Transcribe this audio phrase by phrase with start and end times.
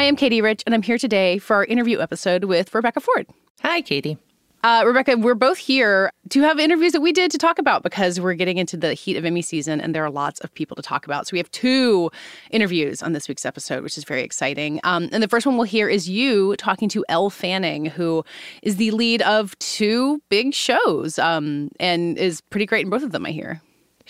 [0.00, 3.26] I am Katie Rich, and I'm here today for our interview episode with Rebecca Ford.
[3.60, 4.16] Hi, Katie.
[4.64, 8.18] Uh, Rebecca, we're both here to have interviews that we did to talk about because
[8.18, 10.80] we're getting into the heat of Emmy season and there are lots of people to
[10.80, 11.26] talk about.
[11.26, 12.10] So we have two
[12.50, 14.80] interviews on this week's episode, which is very exciting.
[14.84, 18.24] Um, and the first one we'll hear is you talking to Elle Fanning, who
[18.62, 23.12] is the lead of two big shows um, and is pretty great in both of
[23.12, 23.60] them, I hear.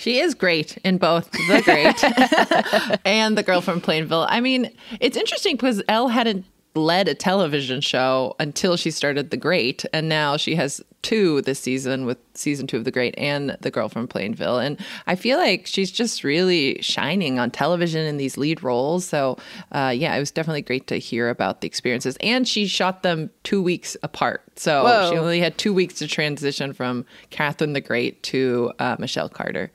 [0.00, 4.26] She is great in both The Great and The Girl from Plainville.
[4.30, 9.36] I mean, it's interesting because Elle hadn't led a television show until she started The
[9.36, 13.58] Great, and now she has two this season with season two of The Great and
[13.60, 14.58] The Girl from Plainville.
[14.58, 19.04] And I feel like she's just really shining on television in these lead roles.
[19.04, 19.36] So,
[19.72, 22.16] uh, yeah, it was definitely great to hear about the experiences.
[22.22, 24.44] And she shot them two weeks apart.
[24.56, 25.10] So Whoa.
[25.10, 29.70] she only had two weeks to transition from Catherine the Great to uh, Michelle Carter.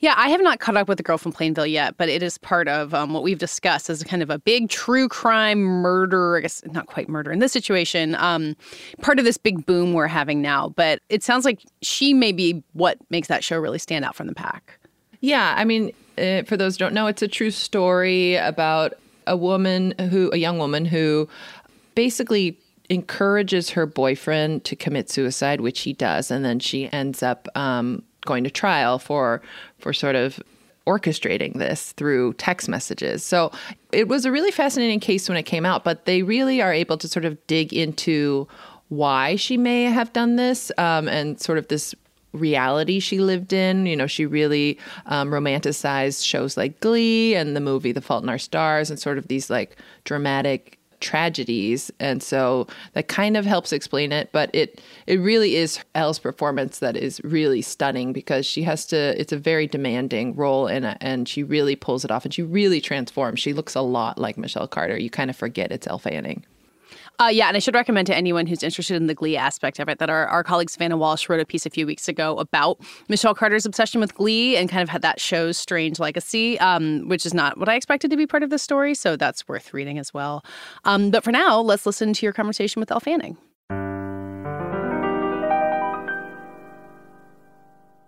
[0.00, 2.38] Yeah, I have not caught up with the girl from Plainville yet, but it is
[2.38, 6.36] part of um, what we've discussed as kind of a big true crime murder.
[6.36, 8.14] I guess not quite murder in this situation.
[8.16, 8.56] Um,
[9.00, 12.62] part of this big boom we're having now, but it sounds like she may be
[12.72, 14.78] what makes that show really stand out from the pack.
[15.20, 18.94] Yeah, I mean, uh, for those who don't know, it's a true story about
[19.26, 21.28] a woman who, a young woman who
[21.94, 22.56] basically
[22.88, 28.02] encourages her boyfriend to commit suicide, which he does, and then she ends up um,
[28.28, 29.42] going to trial for
[29.78, 30.38] for sort of
[30.86, 33.22] orchestrating this through text messages.
[33.22, 33.52] So
[33.92, 36.96] it was a really fascinating case when it came out, but they really are able
[36.98, 38.48] to sort of dig into
[38.88, 41.94] why she may have done this um, and sort of this
[42.32, 43.84] reality she lived in.
[43.84, 48.30] You know, she really um, romanticized shows like Glee and the movie The Fault in
[48.30, 51.90] Our Stars and sort of these like dramatic tragedies.
[52.00, 56.78] And so that kind of helps explain it but it it really is Elle's performance
[56.78, 61.28] that is really stunning because she has to it's a very demanding role and and
[61.28, 63.40] she really pulls it off and she really transforms.
[63.40, 64.98] She looks a lot like Michelle Carter.
[64.98, 66.44] You kind of forget it's Elle Fanning
[67.20, 69.88] Uh, yeah, and I should recommend to anyone who's interested in the Glee aspect of
[69.88, 72.78] it that our, our colleague Savannah Walsh wrote a piece a few weeks ago about
[73.08, 77.26] Michelle Carter's obsession with Glee and kind of had that show's strange legacy, um, which
[77.26, 78.94] is not what I expected to be part of the story.
[78.94, 80.44] So that's worth reading as well.
[80.84, 83.36] Um, but for now, let's listen to your conversation with Elle Fanning.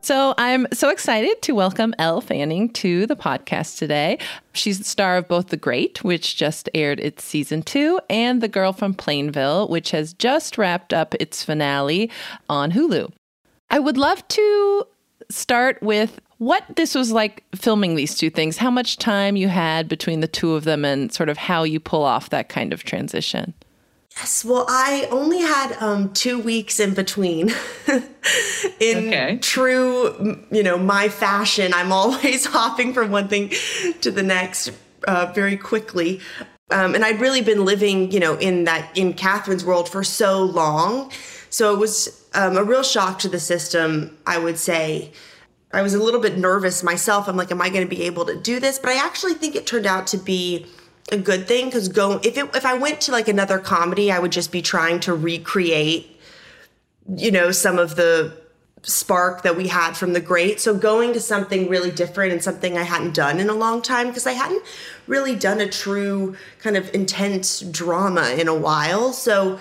[0.03, 4.19] So I'm so excited to welcome Elle Fanning to the podcast today.
[4.55, 8.49] She's the star of both The Great, which just aired its season two, and The
[8.49, 12.10] Girl from Plainville, which has just wrapped up its finale
[12.49, 13.12] on Hulu.
[13.69, 14.87] I would love to
[15.28, 19.86] start with what this was like filming these two things, how much time you had
[19.86, 22.84] between the two of them, and sort of how you pull off that kind of
[22.84, 23.53] transition.
[24.21, 27.55] Yes, well, I only had um, two weeks in between.
[28.78, 29.39] in Okay.
[29.41, 33.51] true, you know, my fashion, I'm always hopping from one thing
[34.03, 34.72] to the next
[35.09, 36.21] uh, very quickly.
[36.71, 40.45] Um, and I'd really been living, you know, in that in Catherine's world for so
[40.45, 41.11] long,
[41.49, 44.19] so it was um, a real shock to the system.
[44.27, 45.13] I would say.
[45.72, 47.28] I was a little bit nervous myself.
[47.28, 48.77] I'm like, am I going to be able to do this?
[48.77, 50.67] But I actually think it turned out to be
[51.12, 54.18] a good thing because go if it if I went to like another comedy, I
[54.18, 56.21] would just be trying to recreate,
[57.16, 58.36] you know, some of the
[58.83, 60.60] spark that we had from the great.
[60.60, 64.09] So going to something really different and something I hadn't done in a long time
[64.09, 64.62] because I hadn't
[65.07, 69.12] really done a true kind of intense drama in a while.
[69.12, 69.60] So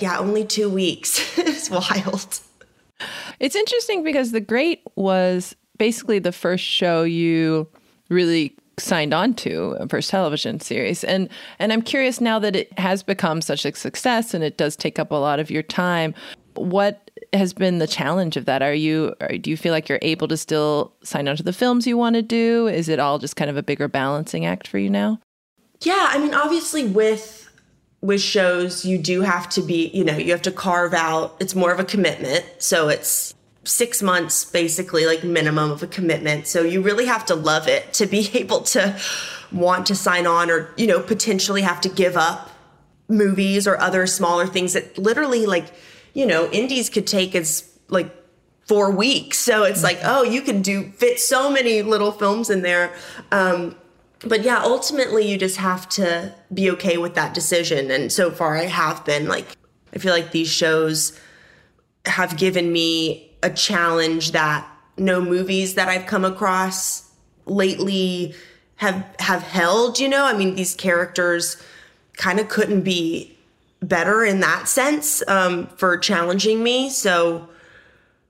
[0.00, 1.38] yeah, only 2 weeks.
[1.38, 2.40] it's wild.
[3.40, 7.68] It's interesting because The Great was basically the first show you
[8.08, 11.28] really signed on to first television series and
[11.58, 14.98] and I'm curious now that it has become such a success and it does take
[14.98, 16.14] up a lot of your time
[16.54, 18.62] what has been the challenge of that?
[18.62, 21.86] Are you do you feel like you're able to still sign on to the films
[21.86, 22.66] you want to do?
[22.66, 25.18] Is it all just kind of a bigger balancing act for you now?
[25.80, 27.48] Yeah, I mean obviously with
[28.00, 31.54] with shows you do have to be, you know, you have to carve out it's
[31.54, 32.44] more of a commitment.
[32.58, 33.34] So it's
[33.64, 36.46] 6 months basically like minimum of a commitment.
[36.46, 38.98] So you really have to love it to be able to
[39.52, 42.50] want to sign on or, you know, potentially have to give up
[43.08, 45.72] movies or other smaller things that literally like
[46.14, 48.14] you know, indies could take as like
[48.66, 49.38] four weeks.
[49.38, 52.92] So it's like, oh, you can do fit so many little films in there.
[53.30, 53.76] Um,
[54.20, 57.90] but yeah, ultimately, you just have to be okay with that decision.
[57.90, 59.46] And so far, I have been like,
[59.94, 61.18] I feel like these shows
[62.06, 67.10] have given me a challenge that no movies that I've come across
[67.46, 68.34] lately
[68.76, 69.98] have have held.
[69.98, 71.62] You know, I mean, these characters
[72.16, 73.36] kind of couldn't be
[73.80, 76.88] better in that sense um, for challenging me.
[76.90, 77.48] So,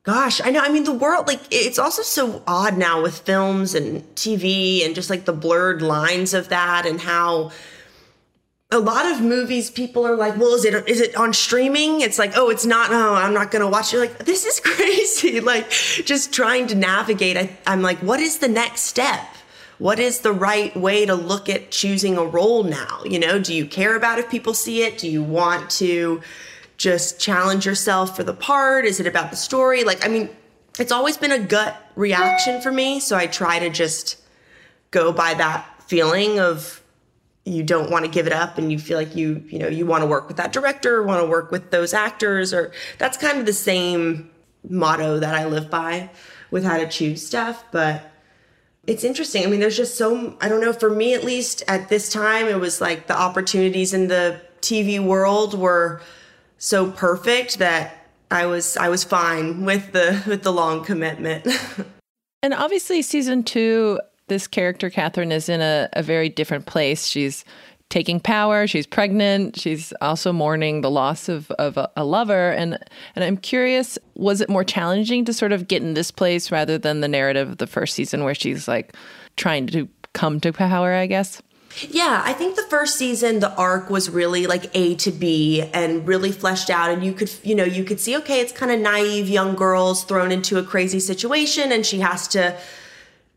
[0.02, 0.60] gosh, I know.
[0.60, 4.94] I mean, the world, like, it's also so odd now with films and TV and
[4.94, 7.50] just like the blurred lines of that and how
[8.72, 12.18] a lot of movies people are like well is it is it on streaming it's
[12.18, 15.40] like oh it's not oh i'm not gonna watch it you're like this is crazy
[15.40, 19.24] like just trying to navigate I, i'm like what is the next step
[19.78, 23.02] what is the right way to look at choosing a role now?
[23.04, 24.98] You know, do you care about if people see it?
[24.98, 26.20] Do you want to
[26.76, 28.84] just challenge yourself for the part?
[28.84, 29.82] Is it about the story?
[29.82, 30.30] Like, I mean,
[30.78, 33.00] it's always been a gut reaction for me.
[33.00, 34.20] So I try to just
[34.92, 36.81] go by that feeling of
[37.44, 39.84] you don't want to give it up and you feel like you, you know, you
[39.84, 43.38] want to work with that director, want to work with those actors, or that's kind
[43.38, 44.30] of the same
[44.68, 46.10] motto that I live by
[46.50, 47.64] with how to choose stuff.
[47.72, 48.12] But
[48.86, 49.44] it's interesting.
[49.44, 52.46] I mean, there's just so, I don't know, for me at least at this time,
[52.46, 56.00] it was like the opportunities in the TV world were
[56.58, 61.46] so perfect that I was I was fine with the with the long commitment.
[62.42, 64.00] and obviously season 2
[64.32, 67.06] this character Catherine is in a, a very different place.
[67.06, 67.44] She's
[67.90, 68.66] taking power.
[68.66, 69.60] She's pregnant.
[69.60, 72.50] She's also mourning the loss of, of a, a, lover.
[72.52, 72.78] And
[73.14, 76.78] and I'm curious, was it more challenging to sort of get in this place rather
[76.78, 78.96] than the narrative of the first season where she's like
[79.36, 81.42] trying to come to power, I guess?
[81.88, 86.08] Yeah, I think the first season the arc was really like A to B and
[86.08, 88.80] really fleshed out and you could you know, you could see okay, it's kind of
[88.80, 92.58] naive young girls thrown into a crazy situation and she has to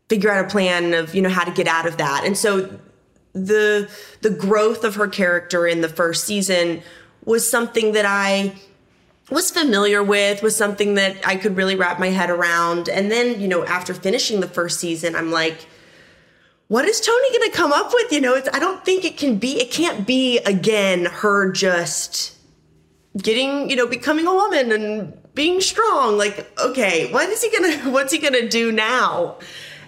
[0.08, 2.24] figure out a plan of, you know, how to get out of that.
[2.24, 2.78] And so
[3.32, 3.90] the
[4.22, 6.82] the growth of her character in the first season
[7.24, 8.54] was something that I
[9.30, 12.88] was familiar with, was something that I could really wrap my head around.
[12.88, 15.66] And then, you know, after finishing the first season, I'm like,
[16.68, 18.12] what is tony going to come up with?
[18.12, 22.36] You know, it's I don't think it can be, it can't be again her just
[23.16, 26.16] getting, you know, becoming a woman and being strong.
[26.16, 29.36] Like, okay, what is he to, what's he to do now?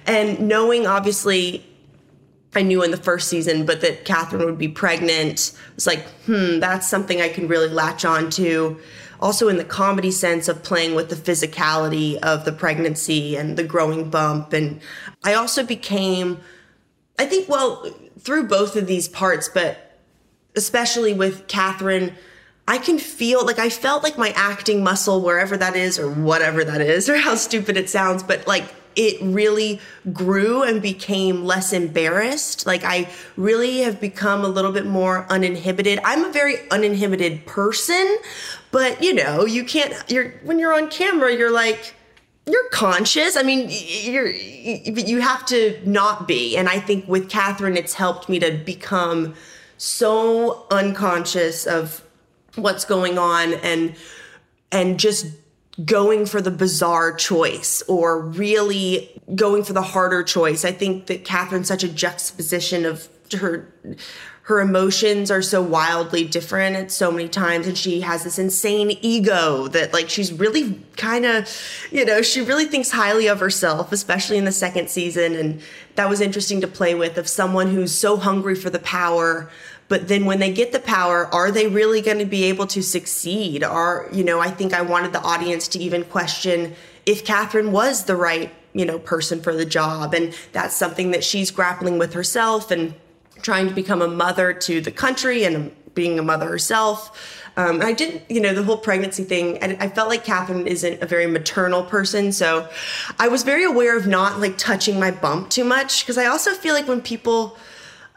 [0.08, 1.64] And knowing obviously
[2.54, 6.59] I knew in the first season, but that Catherine would be pregnant was like, hmm,
[6.59, 8.80] that's something I can really latch on to.
[9.21, 13.64] Also, in the comedy sense of playing with the physicality of the pregnancy and the
[13.64, 14.52] growing bump.
[14.52, 14.80] And
[15.25, 16.40] I also became,
[17.18, 17.85] I think, well,
[18.18, 19.99] through both of these parts, but
[20.56, 22.14] especially with Catherine,
[22.66, 26.64] I can feel like I felt like my acting muscle, wherever that is, or whatever
[26.64, 28.64] that is, or how stupid it sounds, but like
[28.99, 29.81] it really
[30.12, 32.67] grew and became less embarrassed.
[32.67, 36.00] Like I really have become a little bit more uninhibited.
[36.05, 38.19] I'm a very uninhibited person,
[38.73, 41.95] but you know, you can't you're when you're on camera, you're like
[42.45, 43.37] you're conscious.
[43.37, 46.57] I mean, you're you have to not be.
[46.57, 49.35] And I think with Catherine it's helped me to become
[49.76, 52.02] so unconscious of
[52.57, 53.95] what's going on and
[54.73, 55.26] and just
[55.85, 60.64] going for the bizarre choice or really going for the harder choice.
[60.64, 63.73] I think that Catherine's such a juxtaposition of her
[64.49, 68.97] her emotions are so wildly different at so many times and she has this insane
[69.02, 71.47] ego that like she's really kind of
[71.90, 75.61] you know she really thinks highly of herself especially in the second season and
[75.97, 79.50] that was interesting to play with of someone who's so hungry for the power
[79.88, 82.83] but then when they get the power are they really going to be able to
[82.83, 83.64] succeed?
[83.64, 86.75] Are you know i think i wanted the audience to even question
[87.07, 90.14] if catherine was the right you know person for the job.
[90.14, 92.95] And that's something that she's grappling with herself and
[93.42, 97.45] trying to become a mother to the country and being a mother herself.
[97.57, 99.59] Um, I didn't, you know, the whole pregnancy thing.
[99.62, 102.68] I, I felt like Catherine isn't a very maternal person, so
[103.18, 106.52] I was very aware of not like touching my bump too much because I also
[106.52, 107.59] feel like when people,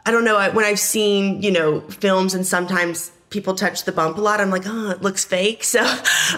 [0.04, 4.18] I don't know, when I've seen, you know, films and sometimes people touch the bump
[4.18, 5.64] a lot, I'm like, oh, it looks fake.
[5.72, 5.80] So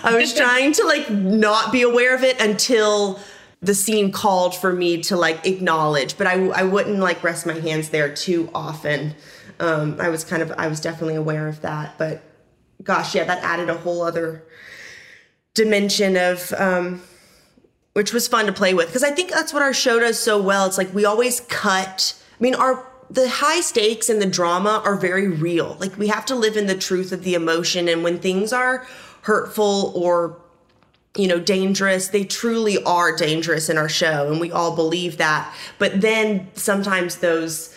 [0.02, 3.20] I was trying to like not be aware of it until
[3.62, 7.54] the scene called for me to like acknowledge, but I, I wouldn't like rest my
[7.54, 9.14] hands there too often.
[9.58, 12.22] Um, I was kind of, I was definitely aware of that, but
[12.82, 14.44] gosh, yeah, that added a whole other
[15.54, 17.02] dimension of, um,
[17.94, 18.88] which was fun to play with.
[18.88, 20.66] Because I think that's what our show does so well.
[20.66, 24.96] It's like we always cut, I mean, our, the high stakes and the drama are
[24.96, 25.76] very real.
[25.80, 27.88] Like we have to live in the truth of the emotion.
[27.88, 28.86] And when things are
[29.22, 30.38] hurtful or
[31.16, 32.08] you know, dangerous.
[32.08, 35.54] They truly are dangerous in our show, and we all believe that.
[35.78, 37.74] But then sometimes those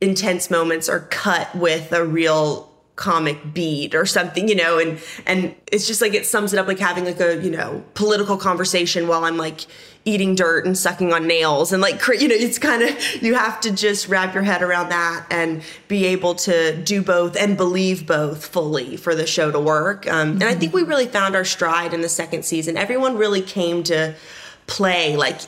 [0.00, 5.52] intense moments are cut with a real comic beat or something you know and and
[5.72, 9.08] it's just like it sums it up like having like a you know political conversation
[9.08, 9.66] while i'm like
[10.06, 13.58] eating dirt and sucking on nails and like you know it's kind of you have
[13.60, 18.06] to just wrap your head around that and be able to do both and believe
[18.06, 20.42] both fully for the show to work um, mm-hmm.
[20.42, 23.82] and i think we really found our stride in the second season everyone really came
[23.82, 24.14] to
[24.66, 25.40] play like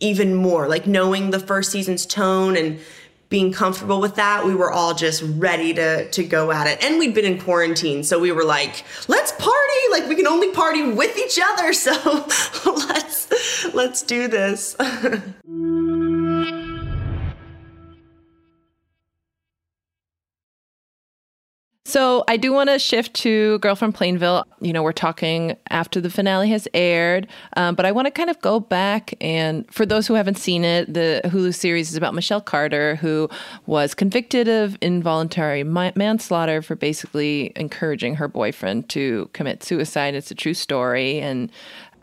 [0.00, 2.80] even more like knowing the first season's tone and
[3.28, 6.82] being comfortable with that, we were all just ready to to go at it.
[6.82, 9.52] And we'd been in quarantine, so we were like, let's party.
[9.90, 12.26] Like we can only party with each other, so
[12.66, 14.76] let's let's do this.
[21.88, 24.44] So I do want to shift to Girl from Plainville.
[24.60, 27.26] You know, we're talking after the finale has aired,
[27.56, 30.66] um, but I want to kind of go back and for those who haven't seen
[30.66, 33.30] it, the Hulu series is about Michelle Carter, who
[33.64, 40.14] was convicted of involuntary manslaughter for basically encouraging her boyfriend to commit suicide.
[40.14, 41.50] It's a true story, and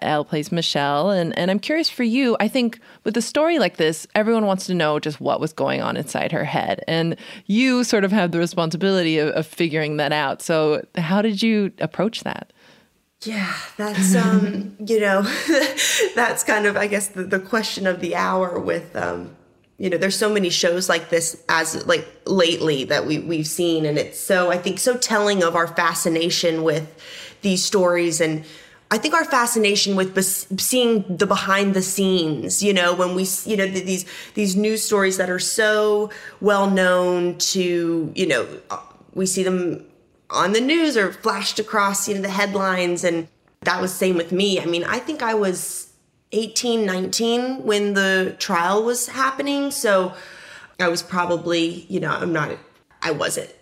[0.06, 1.10] Elle plays Michelle.
[1.10, 4.66] And, and I'm curious for you, I think with a story like this, everyone wants
[4.68, 6.84] to know just what was going on inside her head.
[6.88, 10.42] And you sort of have the responsibility of, of figuring that out.
[10.42, 12.54] So, how did you approach that?
[13.22, 15.22] Yeah, that's um, you know,
[16.16, 19.36] that's kind of I guess the, the question of the hour with um,
[19.78, 23.86] you know, there's so many shows like this as like lately that we we've seen
[23.86, 26.94] and it's so I think so telling of our fascination with
[27.42, 28.46] these stories and
[28.92, 30.16] I think our fascination with
[30.62, 35.18] seeing the behind the scenes, you know, when we, you know, these these news stories
[35.18, 38.80] that are so well known to, you know, uh,
[39.14, 39.86] we see them
[40.30, 43.28] on the news or flashed across, you know, the headlines, and
[43.62, 44.60] that was same with me.
[44.60, 45.92] I mean, I think I was
[46.32, 50.14] 18, 19 when the trial was happening, so
[50.80, 52.52] I was probably, you know, I'm not,
[53.02, 53.55] I wasn't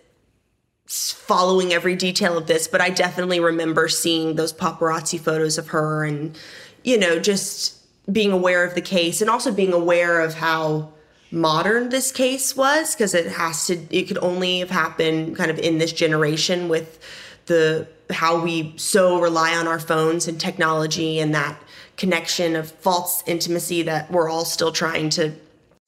[0.86, 6.04] following every detail of this, but I definitely remember seeing those paparazzi photos of her
[6.04, 6.38] and,
[6.82, 7.78] you know, just
[8.10, 10.92] being aware of the case and also being aware of how
[11.30, 15.58] modern this case was because it has to, it could only have happened kind of
[15.58, 16.98] in this generation with
[17.46, 21.58] the, how we so rely on our phones and technology and that
[21.96, 25.32] connection of false intimacy that we're all still trying to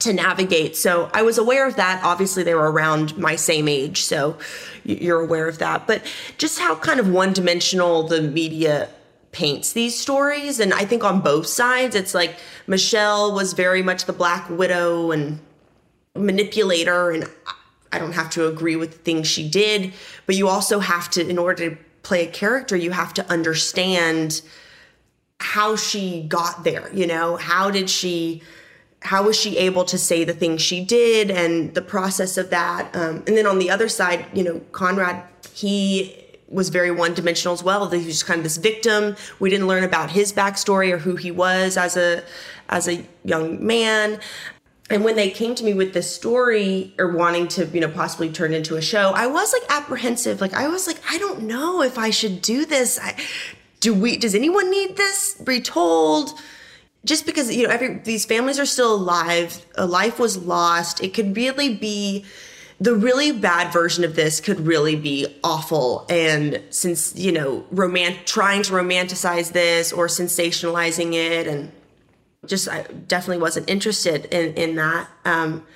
[0.06, 0.76] to navigate.
[0.76, 2.02] So I was aware of that.
[2.02, 4.36] Obviously, they were around my same age, so
[4.84, 5.86] you're aware of that.
[5.86, 6.02] But
[6.38, 8.88] just how kind of one dimensional the media
[9.32, 10.60] paints these stories.
[10.60, 12.36] And I think on both sides, it's like
[12.66, 15.38] Michelle was very much the Black Widow and
[16.14, 17.10] manipulator.
[17.10, 17.28] And
[17.92, 19.92] I don't have to agree with the things she did,
[20.25, 24.40] but you also have to, in order to play a character, you have to understand
[25.38, 26.90] how she got there.
[26.94, 28.42] You know, how did she
[29.06, 32.94] how was she able to say the things she did and the process of that?
[32.94, 35.22] Um, and then on the other side you know conrad
[35.52, 39.16] he was very one dimensional as well he was kind of this victim.
[39.40, 42.22] We didn't learn about his backstory or who he was as a
[42.68, 44.20] as a young man.
[44.88, 48.30] And when they came to me with this story or wanting to you know possibly
[48.30, 50.40] turn into a show i was like apprehensive.
[50.40, 52.98] Like i was like i don't know if i should do this.
[53.02, 53.16] I,
[53.80, 56.30] do we does anyone need this retold
[57.06, 61.14] just because you know every these families are still alive a life was lost it
[61.14, 62.26] could really be
[62.80, 66.04] the really bad version of this could really be awful.
[66.08, 67.64] And since you know
[68.25, 71.72] trying to romanticize this or sensationalizing it and
[72.44, 75.08] just i definitely wasn't interested in in that.
[75.25, 75.66] Um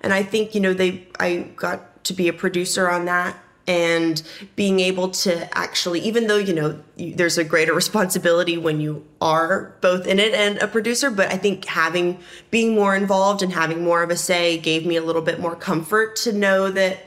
[0.00, 3.36] and i think you know they i got to be a producer on that
[3.68, 4.22] and
[4.56, 9.76] being able to actually even though you know there's a greater responsibility when you are
[9.80, 12.18] both in it and a producer but i think having
[12.50, 15.54] being more involved and having more of a say gave me a little bit more
[15.54, 16.98] comfort to know that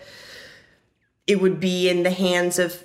[1.28, 2.84] it would be in the hands of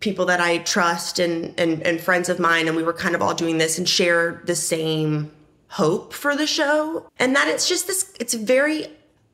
[0.00, 3.20] people that i trust and and, and friends of mine and we were kind of
[3.20, 5.30] all doing this and share the same
[5.68, 7.06] hope for the show.
[7.18, 8.86] And that it's just this it's very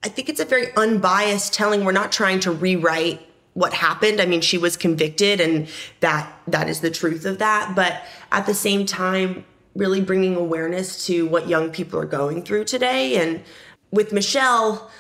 [0.03, 1.85] i think it's a very unbiased telling.
[1.85, 3.21] We're not trying to rewrite
[3.55, 4.21] what happened.
[4.21, 5.69] I mean, she was convicted and
[6.01, 9.45] that that is the truth of that, but at the same time
[9.75, 13.43] really bringing awareness to what young people are going through today and
[13.91, 14.91] with Michelle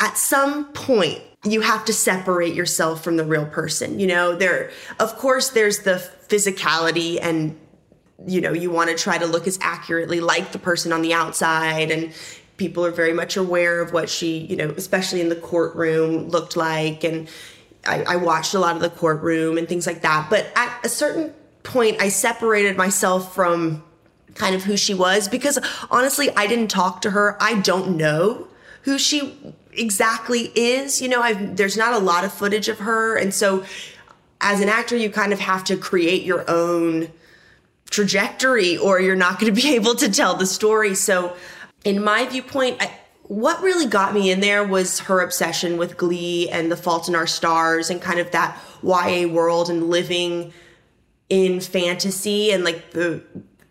[0.00, 4.00] at some point you have to separate yourself from the real person.
[4.00, 7.58] You know, there of course there's the physicality and
[8.26, 11.12] you know, you want to try to look as accurately like the person on the
[11.12, 12.12] outside and
[12.56, 16.56] people are very much aware of what she, you know, especially in the courtroom looked
[16.56, 17.28] like and
[17.86, 20.28] I, I watched a lot of the courtroom and things like that.
[20.30, 23.82] But at a certain point, I separated myself from
[24.34, 25.58] kind of who she was because
[25.90, 27.36] honestly, I didn't talk to her.
[27.40, 28.48] I don't know
[28.82, 29.36] who she
[29.72, 31.00] exactly is.
[31.00, 33.16] You know, I've, there's not a lot of footage of her.
[33.16, 33.64] And so
[34.40, 37.08] as an actor, you kind of have to create your own
[37.90, 40.94] trajectory or you're not going to be able to tell the story.
[40.94, 41.36] So
[41.84, 46.48] in my viewpoint, I, what really got me in there was her obsession with Glee
[46.50, 50.52] and The Fault in Our Stars and kind of that YA world and living
[51.30, 53.22] in fantasy and like the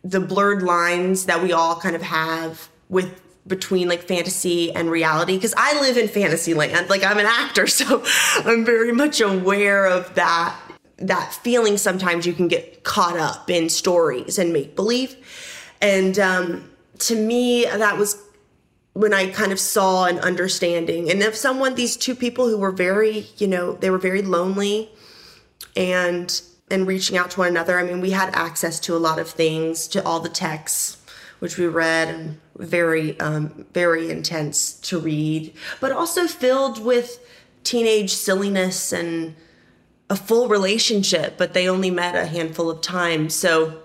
[0.04, 5.36] the blurred lines that we all kind of have with between like fantasy and reality.
[5.36, 6.90] Because I live in fantasy land.
[6.90, 8.04] Like I'm an actor so
[8.38, 10.60] I'm very much aware of that
[10.98, 15.16] that feeling sometimes you can get caught up in stories and make believe
[15.82, 16.70] and um
[17.00, 18.22] to me that was
[18.94, 21.10] when I kind of saw an understanding.
[21.10, 24.90] And if someone, these two people who were very, you know, they were very lonely
[25.76, 27.78] and and reaching out to one another.
[27.78, 30.98] I mean, we had access to a lot of things, to all the texts
[31.44, 37.20] which we read and very um, very intense to read, but also filled with
[37.66, 39.36] teenage silliness and
[40.10, 43.36] a full relationship, but they only met a handful of times.
[43.36, 43.82] So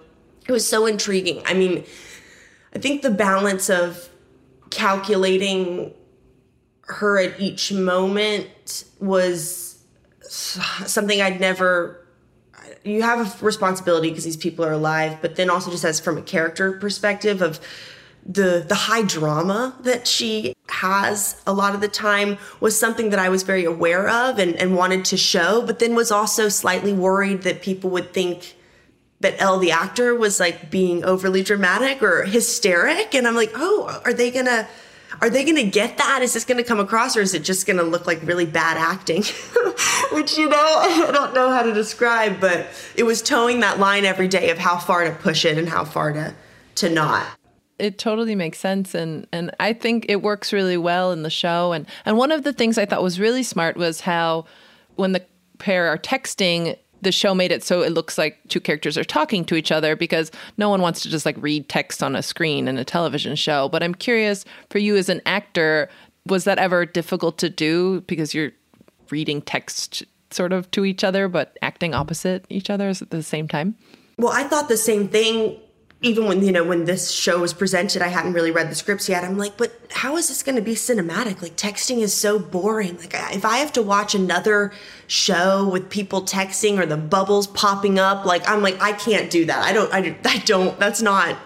[0.46, 1.42] it was so intriguing.
[1.46, 1.84] I mean,
[2.76, 4.08] I think the balance of
[4.70, 5.94] calculating
[6.82, 9.82] her at each moment was
[10.22, 12.04] something I'd never
[12.84, 16.18] you have a responsibility because these people are alive but then also just as from
[16.18, 17.60] a character perspective of
[18.24, 23.18] the the high drama that she has a lot of the time was something that
[23.18, 26.92] I was very aware of and, and wanted to show, but then was also slightly
[26.92, 28.56] worried that people would think
[29.20, 33.14] that Elle, the actor, was like being overly dramatic or hysteric.
[33.14, 34.68] And I'm like, oh, are they gonna
[35.20, 36.22] are they gonna get that?
[36.22, 39.22] Is this gonna come across or is it just gonna look like really bad acting?
[40.12, 44.04] Which, you know, I don't know how to describe, but it was toeing that line
[44.04, 46.34] every day of how far to push it and how far to
[46.76, 47.26] to not.
[47.78, 51.72] It totally makes sense and and I think it works really well in the show.
[51.72, 54.44] And and one of the things I thought was really smart was how
[54.96, 55.24] when the
[55.58, 59.44] pair are texting the show made it so it looks like two characters are talking
[59.46, 62.68] to each other because no one wants to just like read text on a screen
[62.68, 63.68] in a television show.
[63.68, 65.88] But I'm curious for you as an actor,
[66.26, 68.52] was that ever difficult to do because you're
[69.10, 73.48] reading text sort of to each other but acting opposite each other at the same
[73.48, 73.74] time?
[74.18, 75.58] Well, I thought the same thing
[76.00, 79.08] even when you know when this show was presented i hadn't really read the scripts
[79.08, 79.24] yet.
[79.24, 81.42] I'm like but how is this going to be cinematic?
[81.42, 82.98] Like texting is so boring.
[82.98, 84.72] Like if i have to watch another
[85.06, 89.44] show with people texting or the bubbles popping up like i'm like i can't do
[89.46, 89.64] that.
[89.64, 91.36] I don't i, I don't that's not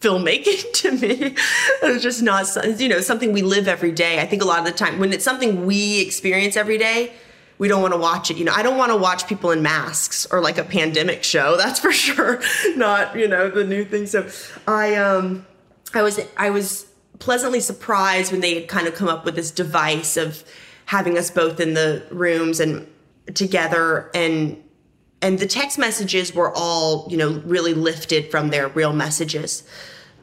[0.00, 1.34] filmmaking to me.
[1.82, 2.46] It's just not
[2.80, 4.20] you know something we live every day.
[4.20, 7.12] I think a lot of the time when it's something we experience every day
[7.58, 8.36] we don't want to watch it.
[8.36, 11.56] You know, I don't want to watch people in masks or like a pandemic show.
[11.58, 12.42] That's for sure.
[12.76, 14.06] Not, you know, the new thing.
[14.06, 14.28] So
[14.66, 15.46] I um
[15.92, 16.86] I was I was
[17.18, 20.44] pleasantly surprised when they had kind of come up with this device of
[20.86, 22.86] having us both in the rooms and
[23.34, 24.60] together and
[25.22, 29.62] and the text messages were all, you know, really lifted from their real messages.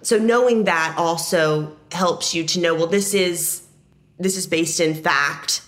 [0.04, 3.64] So knowing that also helps you to know well this is
[4.20, 5.62] this is based in fact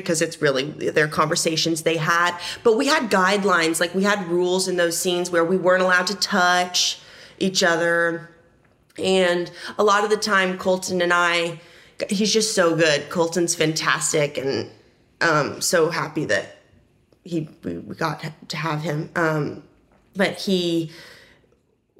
[0.00, 2.38] because it's really their conversations they had.
[2.62, 6.06] But we had guidelines, like we had rules in those scenes where we weren't allowed
[6.08, 7.00] to touch
[7.38, 8.30] each other.
[8.98, 11.60] And a lot of the time, Colton and I,
[12.10, 13.08] he's just so good.
[13.08, 14.70] Colton's fantastic, and
[15.20, 16.58] um, so happy that
[17.24, 19.10] he we, got to have him.
[19.16, 19.62] Um,
[20.14, 20.92] but he,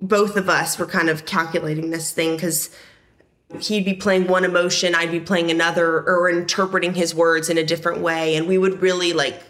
[0.01, 2.75] both of us were kind of calculating this thing because
[3.61, 7.65] he'd be playing one emotion, I'd be playing another, or interpreting his words in a
[7.65, 8.37] different way.
[8.37, 9.43] And we would really like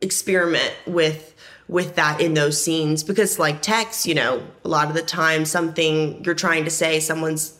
[0.00, 1.34] experiment with
[1.68, 3.02] with that in those scenes.
[3.02, 7.00] Because like text you know a lot of the time something you're trying to say
[7.00, 7.58] someone's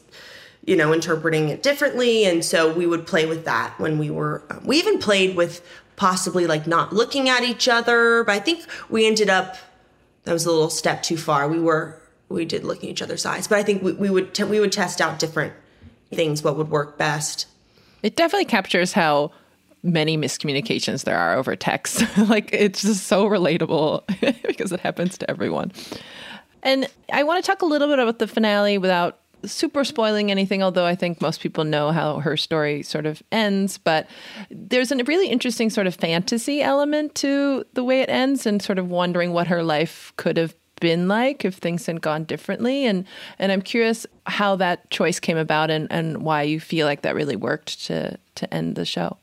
[0.65, 2.25] you know interpreting it differently.
[2.25, 5.67] And so we would play with that when we were um, we even played with
[5.97, 8.25] possibly like not looking at each other.
[8.25, 9.57] But i think we ended up
[10.25, 11.49] that was a little step too far.
[11.49, 12.02] We were
[12.33, 14.73] we did look in each other's eyes but i think we, we would we would
[14.73, 15.53] test out different
[16.13, 17.47] things what would work best
[18.03, 19.31] it definitely captures how
[19.83, 22.05] many miscommunications there are over text.
[22.29, 24.05] like it's just so relatable
[24.47, 25.73] because it happens to everyone.
[26.63, 30.63] And I want to talk a little bit about the finale without super spoiling anything,
[30.63, 33.77] although I think most people know how her story sort of ends.
[33.79, 34.09] But
[34.51, 38.79] there's a really interesting sort of fantasy element to the way it ends and sort
[38.79, 42.85] of wondering what her life could have been like if things had gone differently.
[42.85, 43.07] And
[43.39, 47.15] and I'm curious how that choice came about and, and why you feel like that
[47.15, 49.17] really worked to to end the show.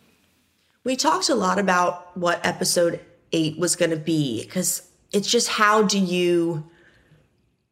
[0.85, 3.01] We talked a lot about what episode
[3.33, 6.63] eight was going to be because it's just how do you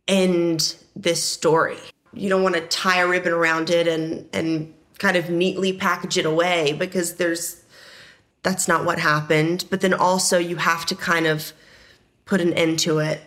[0.07, 1.77] end this story?
[2.13, 6.17] You don't want to tie a ribbon around it and and kind of neatly package
[6.17, 7.63] it away because there's
[8.43, 9.63] that's not what happened.
[9.69, 11.53] But then also you have to kind of
[12.25, 13.21] put an end to it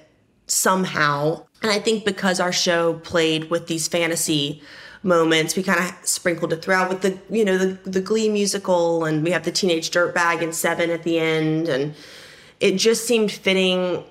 [0.50, 1.46] somehow.
[1.62, 4.62] And I think because our show played with these fantasy
[5.02, 5.56] moments.
[5.56, 9.22] We kind of sprinkled it throughout with the, you know, the, the Glee musical, and
[9.22, 11.94] we have the teenage dirtbag and Seven at the end, and
[12.60, 14.04] it just seemed fitting.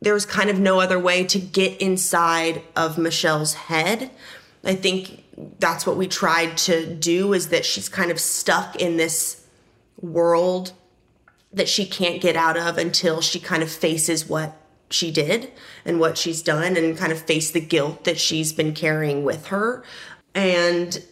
[0.00, 4.10] There was kind of no other way to get inside of Michelle's head.
[4.64, 5.24] I think
[5.60, 9.46] that's what we tried to do is that she's kind of stuck in this
[10.00, 10.72] world
[11.52, 14.56] that she can't get out of until she kind of faces what
[14.92, 15.50] she did
[15.84, 19.46] and what she's done and kind of face the guilt that she's been carrying with
[19.46, 19.84] her.
[20.34, 21.02] And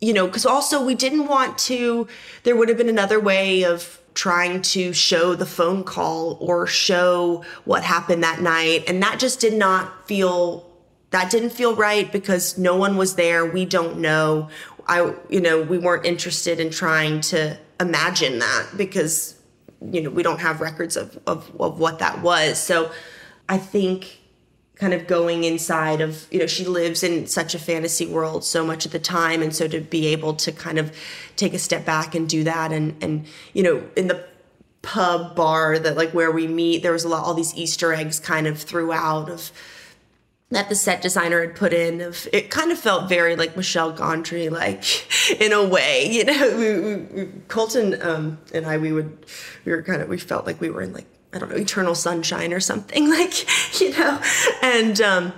[0.00, 2.06] you know because also we didn't want to
[2.42, 7.44] there would have been another way of trying to show the phone call or show
[7.66, 8.82] what happened that night.
[8.88, 10.68] And that just did not feel
[11.10, 13.46] that didn't feel right because no one was there.
[13.46, 14.48] We don't know.
[14.88, 19.38] I you know we weren't interested in trying to imagine that because
[19.92, 22.58] you know we don't have records of of, of what that was.
[22.58, 22.90] So
[23.48, 24.20] i think
[24.76, 28.64] kind of going inside of you know she lives in such a fantasy world so
[28.64, 30.94] much of the time and so to be able to kind of
[31.36, 34.24] take a step back and do that and and you know in the
[34.82, 38.20] pub bar that like where we meet there was a lot all these easter eggs
[38.20, 39.50] kind of throughout of
[40.50, 43.92] that the set designer had put in of it kind of felt very like Michel
[43.92, 44.84] Gondry like
[45.40, 46.56] in a way you know
[47.16, 49.26] we, we, Colton um, and I we would
[49.64, 51.94] we were kind of we felt like we were in like I don't know, eternal
[51.94, 54.20] sunshine or something like, you know,
[54.62, 55.32] and, um,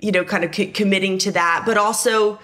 [0.00, 2.38] you know, kind of c- committing to that, but also,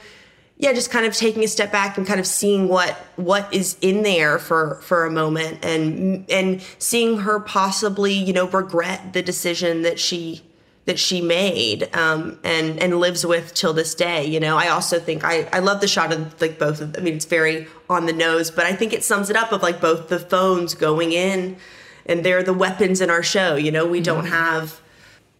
[0.58, 3.76] yeah, just kind of taking a step back and kind of seeing what what is
[3.82, 9.22] in there for for a moment, and and seeing her possibly, you know, regret the
[9.22, 10.42] decision that she
[10.86, 14.24] that she made um, and and lives with till this day.
[14.24, 16.96] You know, I also think I I love the shot of like both of.
[16.96, 19.62] I mean, it's very on the nose, but I think it sums it up of
[19.62, 21.56] like both the phones going in
[22.06, 23.56] and they're the weapons in our show.
[23.56, 24.32] You know, we don't mm-hmm.
[24.32, 24.80] have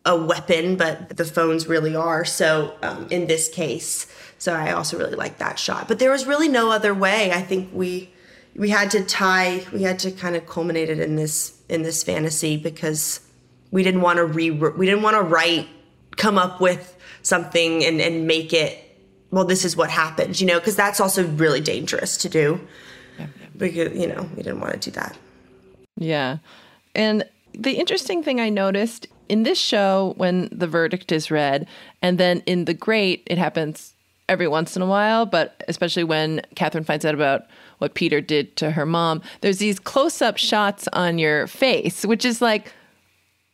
[0.05, 2.25] a weapon, but the phones really are.
[2.25, 4.07] So um, in this case,
[4.39, 5.89] so I also really like that shot.
[5.89, 7.33] But there was really no other way.
[7.33, 8.11] I think we
[8.55, 12.03] we had to tie, we had to kind of culminate it in this in this
[12.03, 13.21] fantasy because
[13.71, 15.69] we didn't want to re we didn't want to write
[16.17, 18.79] come up with something and and make it
[19.31, 22.61] well this is what happened you know because that's also really dangerous to do
[23.19, 23.47] yeah, yeah.
[23.57, 25.19] because you know we didn't want to do that
[25.97, 26.39] yeah.
[26.95, 31.67] And the interesting thing I noticed in this show, when the verdict is read,
[32.03, 33.95] and then in The Great, it happens
[34.29, 37.43] every once in a while, but especially when Catherine finds out about
[37.79, 42.25] what Peter did to her mom, there's these close up shots on your face, which
[42.25, 42.73] is like,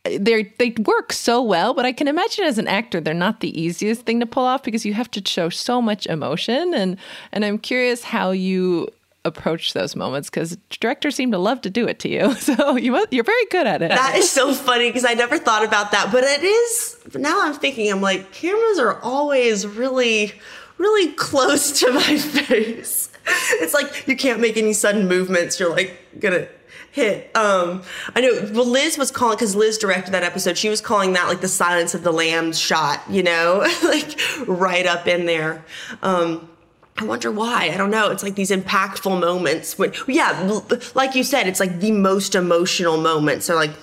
[0.03, 3.57] they they work so well, but I can imagine as an actor they're not the
[3.57, 6.97] easiest thing to pull off because you have to show so much emotion and
[7.31, 8.89] and I'm curious how you
[9.25, 12.35] approach those moments because directors seem to love to do it to you.
[12.43, 13.89] So you you're very good at it.
[13.89, 16.97] That is so funny because I never thought about that, but it is.
[17.15, 20.33] Now I'm thinking, I'm like, cameras are always really,
[20.77, 23.09] really close to my face.
[23.53, 25.59] It's like you can't make any sudden movements.
[25.59, 26.47] You're like gonna
[26.91, 27.35] hit.
[27.35, 27.83] Um,
[28.15, 28.49] I know.
[28.53, 30.57] Well, Liz was calling because Liz directed that episode.
[30.57, 33.01] She was calling that like the Silence of the Lambs shot.
[33.09, 35.63] You know, like right up in there.
[36.01, 36.49] Um,
[36.97, 37.69] I wonder why.
[37.73, 38.11] I don't know.
[38.11, 40.61] It's like these impactful moments when, yeah,
[40.93, 43.47] like you said, it's like the most emotional moments.
[43.47, 43.73] They're like,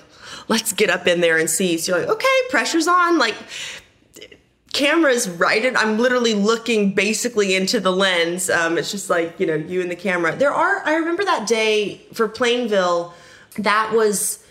[0.49, 1.77] let's get up in there and see.
[1.79, 3.19] So you're like, okay, pressure's on.
[3.19, 3.35] Like,
[4.73, 9.45] camera's right and i'm literally looking basically into the lens um, it's just like you
[9.45, 13.13] know you and the camera there are i remember that day for plainville
[13.59, 14.45] that was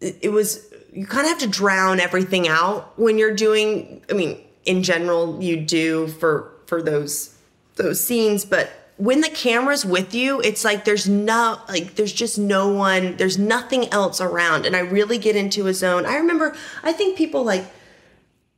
[0.00, 4.38] it was you kind of have to drown everything out when you're doing i mean
[4.66, 7.37] in general you do for for those
[7.78, 12.38] those scenes but when the camera's with you it's like there's no like there's just
[12.38, 16.04] no one there's nothing else around and i really get into a zone.
[16.04, 17.64] I remember i think people like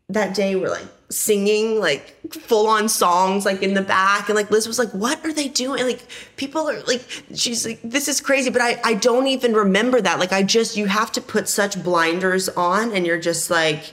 [0.08, 4.50] that day were like singing like full on songs like in the back and like
[4.50, 5.82] Liz was like what are they doing?
[5.84, 6.06] Like
[6.36, 7.02] people are like
[7.34, 10.20] she's like this is crazy but I I don't even remember that.
[10.20, 13.92] Like I just you have to put such blinders on and you're just like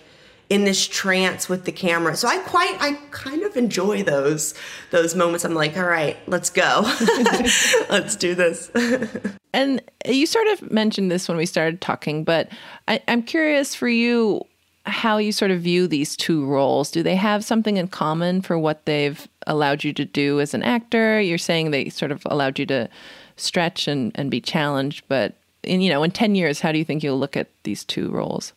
[0.50, 4.54] in this trance with the camera so I quite I kind of enjoy those
[4.92, 6.82] those moments I'm like all right let's go
[7.90, 8.72] let's do this
[9.54, 12.50] and you sort of mentioned this when we started talking but
[12.88, 14.46] I, I'm curious for you
[14.88, 16.90] how you sort of view these two roles.
[16.92, 20.64] Do they have something in common for what they've allowed you to do as an
[20.64, 21.20] actor?
[21.20, 22.90] You're saying they sort of allowed you to
[23.36, 26.86] stretch and, and be challenged, but in you know, in 10 years, how do you
[26.86, 28.54] think you'll look at these two roles?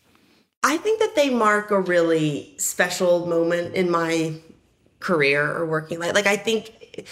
[0.63, 4.35] I think that they mark a really special moment in my
[4.99, 6.15] career or working life.
[6.15, 7.07] Like I think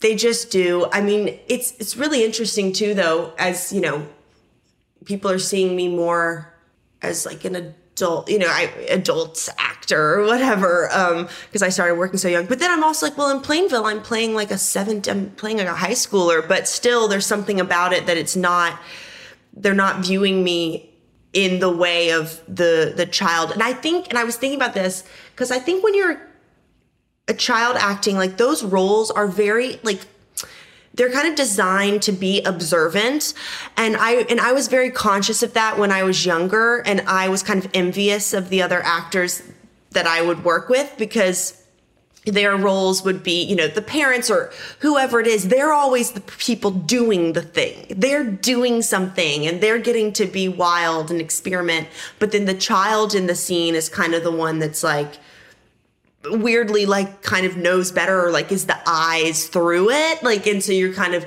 [0.00, 0.86] they just do.
[0.92, 4.06] I mean, it's it's really interesting too though as, you know,
[5.04, 6.52] people are seeing me more
[7.00, 11.94] as like an adult, you know, I adults actor or whatever, um because I started
[11.94, 12.44] working so young.
[12.44, 15.56] But then I'm also like, well, in Plainville, I'm playing like a seven, I'm playing
[15.56, 18.78] like a high schooler, but still, there's something about it that it's not.
[19.52, 20.89] They're not viewing me
[21.32, 24.74] in the way of the the child, and I think, and I was thinking about
[24.74, 26.20] this because I think when you're
[27.28, 30.00] a child acting, like those roles are very like
[30.94, 33.34] they're kind of designed to be observant.
[33.76, 37.28] And i and i was very conscious of that when i was younger and i
[37.28, 39.42] was kind of envious of the other actors
[39.92, 41.59] that i would work with because
[42.26, 46.20] their roles would be, you know, the parents or whoever it is, they're always the
[46.20, 47.86] people doing the thing.
[47.96, 51.88] They're doing something and they're getting to be wild and experiment.
[52.18, 55.18] But then the child in the scene is kind of the one that's like,
[56.24, 60.62] weirdly like kind of knows better or like is the eyes through it like and
[60.62, 61.24] so you're kind of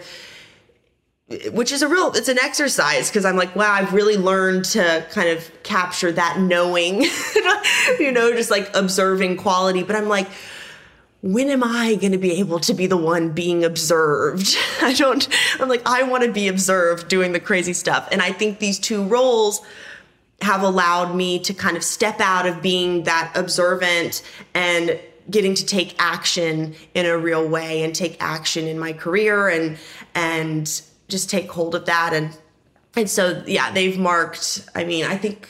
[1.51, 5.03] which is a real it's an exercise because i'm like wow i've really learned to
[5.09, 7.01] kind of capture that knowing
[7.99, 10.27] you know just like observing quality but i'm like
[11.23, 14.55] when am i going to be able to be the one being observed?
[14.81, 15.27] I don't
[15.59, 18.07] i'm like i want to be observed doing the crazy stuff.
[18.11, 19.61] And i think these two roles
[20.41, 24.21] have allowed me to kind of step out of being that observant
[24.53, 29.47] and getting to take action in a real way and take action in my career
[29.47, 29.77] and
[30.13, 32.13] and just take hold of that.
[32.13, 32.37] And
[32.95, 35.49] and so yeah they've marked i mean i think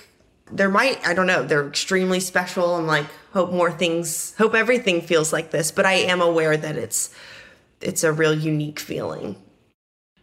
[0.52, 2.78] there might i don't know they're extremely special.
[2.78, 6.78] And like hope more things hope everything feels like this but i am aware that
[6.78, 7.14] it's
[7.82, 9.36] it's a real unique feeling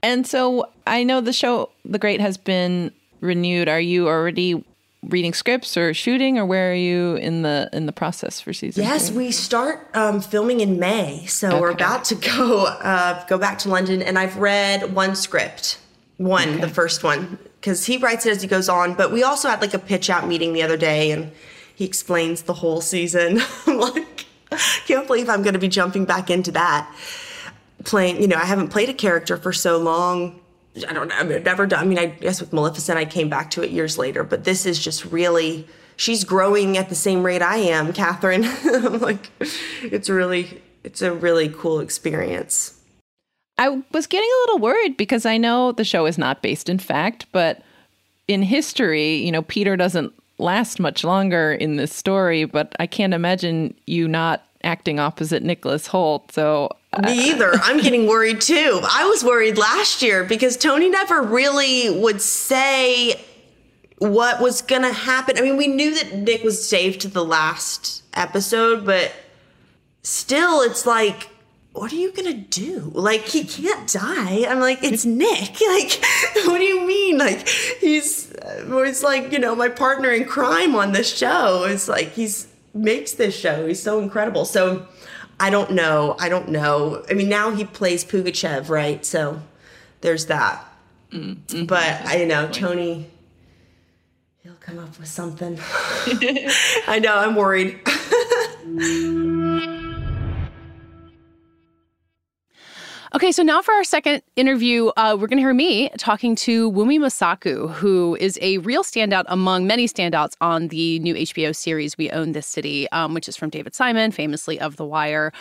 [0.03, 4.65] and so i know the show the great has been renewed, are you already
[5.03, 8.85] reading scripts or shooting, or where are you in the in the process for season?
[8.85, 9.27] Yes, three?
[9.27, 11.61] we start um, filming in May, so okay.
[11.61, 15.79] we're about to go uh, go back to London, and I've read one script,
[16.17, 16.61] one okay.
[16.61, 18.95] the first one, because he writes it as he goes on.
[18.95, 21.33] But we also had like a pitch out meeting the other day, and
[21.81, 23.41] he explains the whole season.
[23.67, 24.27] I'm like,
[24.85, 26.95] can't believe I'm going to be jumping back into that.
[27.85, 30.39] Playing, you know, I haven't played a character for so long
[30.87, 31.17] I don't know.
[31.17, 31.81] I've never done.
[31.81, 34.67] I mean, I guess with Maleficent, I came back to it years later, but this
[34.67, 35.67] is just really.
[35.97, 38.45] She's growing at the same rate I am, Catherine.
[38.45, 39.31] I'm like,
[39.83, 42.81] it's really, it's a really cool experience.
[43.59, 46.79] I was getting a little worried because I know the show is not based in
[46.79, 47.63] fact, but
[48.29, 53.15] in history, you know, Peter doesn't last much longer in this story, but I can't
[53.15, 56.33] imagine you not acting opposite Nicholas Hoult.
[56.33, 56.71] So
[57.03, 57.53] me either.
[57.63, 58.81] I'm getting worried too.
[58.83, 63.21] I was worried last year because Tony never really would say
[63.99, 65.39] what was going to happen.
[65.39, 69.13] I mean, we knew that Nick was saved to the last episode, but
[70.03, 71.29] still, it's like,
[71.73, 72.91] what are you going to do?
[72.95, 74.47] Like, he can't die.
[74.49, 75.57] I'm like, it's Nick.
[75.71, 76.03] Like,
[76.47, 77.19] what do you mean?
[77.19, 78.30] Like, he's,
[78.85, 81.65] he's like, you know, my partner in crime on this show.
[81.65, 83.67] It's like, he's makes this show.
[83.67, 84.45] He's so incredible.
[84.45, 84.87] So,
[85.41, 86.17] I don't know.
[86.19, 87.03] I don't know.
[87.09, 89.05] I mean, now he plays Pugachev, right?
[89.05, 89.41] So
[90.03, 90.63] there's that.
[91.11, 91.65] Mm-hmm.
[91.65, 93.11] But I know Tony.
[94.43, 95.59] He'll come up with something.
[96.87, 97.17] I know.
[97.17, 97.37] I'm
[103.13, 106.71] Okay, so now for our second interview, uh, we're going to hear me talking to
[106.71, 111.99] Wunmi Mosaku, who is a real standout among many standouts on the new HBO series
[111.99, 115.33] We Own This City, um, which is from David Simon, famously of The Wire.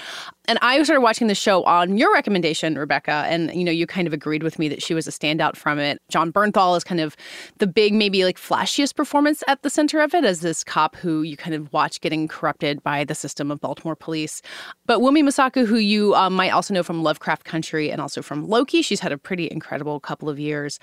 [0.49, 4.07] And I started watching the show on your recommendation, Rebecca, and you know you kind
[4.07, 6.01] of agreed with me that she was a standout from it.
[6.09, 7.15] Jon Bernthal is kind of
[7.59, 11.21] the big, maybe like flashiest performance at the center of it as this cop who
[11.21, 14.41] you kind of watch getting corrupted by the system of Baltimore police.
[14.87, 18.47] But Wunmi Mosaku, who you um, might also know from Lovecraft Country and also from
[18.47, 20.79] Loki, she's had a pretty incredible couple of years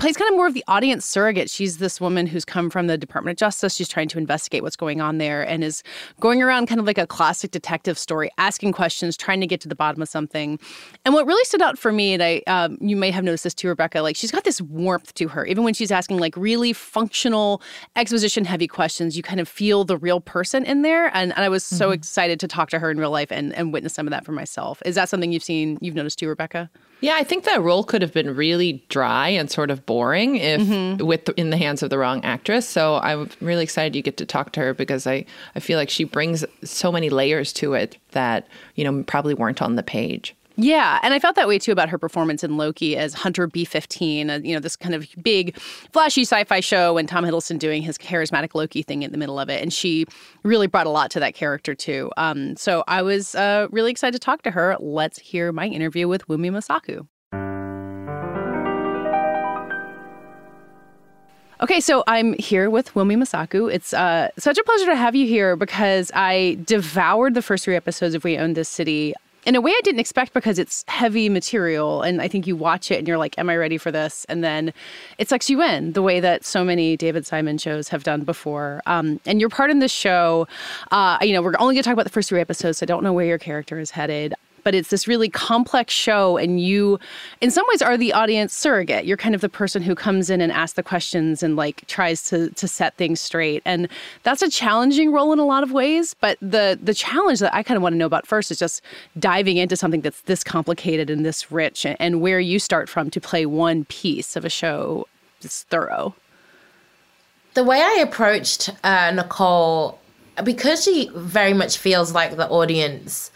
[0.00, 1.50] plays kind of more of the audience surrogate.
[1.50, 3.74] She's this woman who's come from the Department of Justice.
[3.74, 5.82] She's trying to investigate what's going on there and is
[6.20, 9.68] going around kind of like a classic detective story, asking questions, trying to get to
[9.68, 10.58] the bottom of something.
[11.04, 13.54] And what really stood out for me, and I, um, you may have noticed this
[13.54, 15.44] too, Rebecca, like she's got this warmth to her.
[15.44, 17.60] Even when she's asking like really functional,
[17.94, 21.14] exposition heavy questions, you kind of feel the real person in there.
[21.14, 21.94] And, and I was so mm-hmm.
[21.94, 24.32] excited to talk to her in real life and, and witness some of that for
[24.32, 24.82] myself.
[24.86, 26.70] Is that something you've seen, you've noticed too, Rebecca?
[27.00, 30.60] Yeah, I think that role could have been really dry and sort of boring if
[30.60, 31.04] mm-hmm.
[31.04, 32.68] with the, in the hands of the wrong actress.
[32.68, 35.90] So I'm really excited you get to talk to her because I I feel like
[35.90, 40.34] she brings so many layers to it that you know probably weren't on the page.
[40.62, 44.28] Yeah, and I felt that way too about her performance in Loki as Hunter B15,
[44.28, 47.96] uh, you know, this kind of big, flashy sci-fi show, and Tom Hiddleston doing his
[47.96, 50.04] charismatic Loki thing in the middle of it, and she
[50.42, 52.10] really brought a lot to that character too.
[52.18, 54.76] Um, so I was uh, really excited to talk to her.
[54.80, 57.06] Let's hear my interview with Wunmi Mosaku.
[61.62, 63.72] Okay, so I'm here with Wunmi Mosaku.
[63.72, 67.76] It's uh, such a pleasure to have you here because I devoured the first three
[67.76, 69.14] episodes of We Own This City
[69.46, 72.02] in a way I didn't expect because it's heavy material.
[72.02, 74.24] And I think you watch it and you're like, Am I ready for this?
[74.28, 74.72] And then
[75.18, 78.82] it sucks you in the way that so many David Simon shows have done before.
[78.86, 80.46] Um, and your part in this show,
[80.90, 82.86] uh, you know, we're only going to talk about the first three episodes, so I
[82.86, 86.98] don't know where your character is headed but it's this really complex show and you
[87.40, 89.04] in some ways are the audience surrogate.
[89.04, 92.22] You're kind of the person who comes in and asks the questions and like tries
[92.30, 93.62] to to set things straight.
[93.64, 93.88] And
[94.22, 97.62] that's a challenging role in a lot of ways but the the challenge that i
[97.62, 98.82] kind of want to know about first is just
[99.18, 103.20] diving into something that's this complicated and this rich and, where you start from to
[103.20, 105.06] play one piece of a show
[105.40, 106.14] that's thorough.
[107.54, 109.98] The way i approached uh, nicole
[110.44, 113.30] because she very much feels like the audience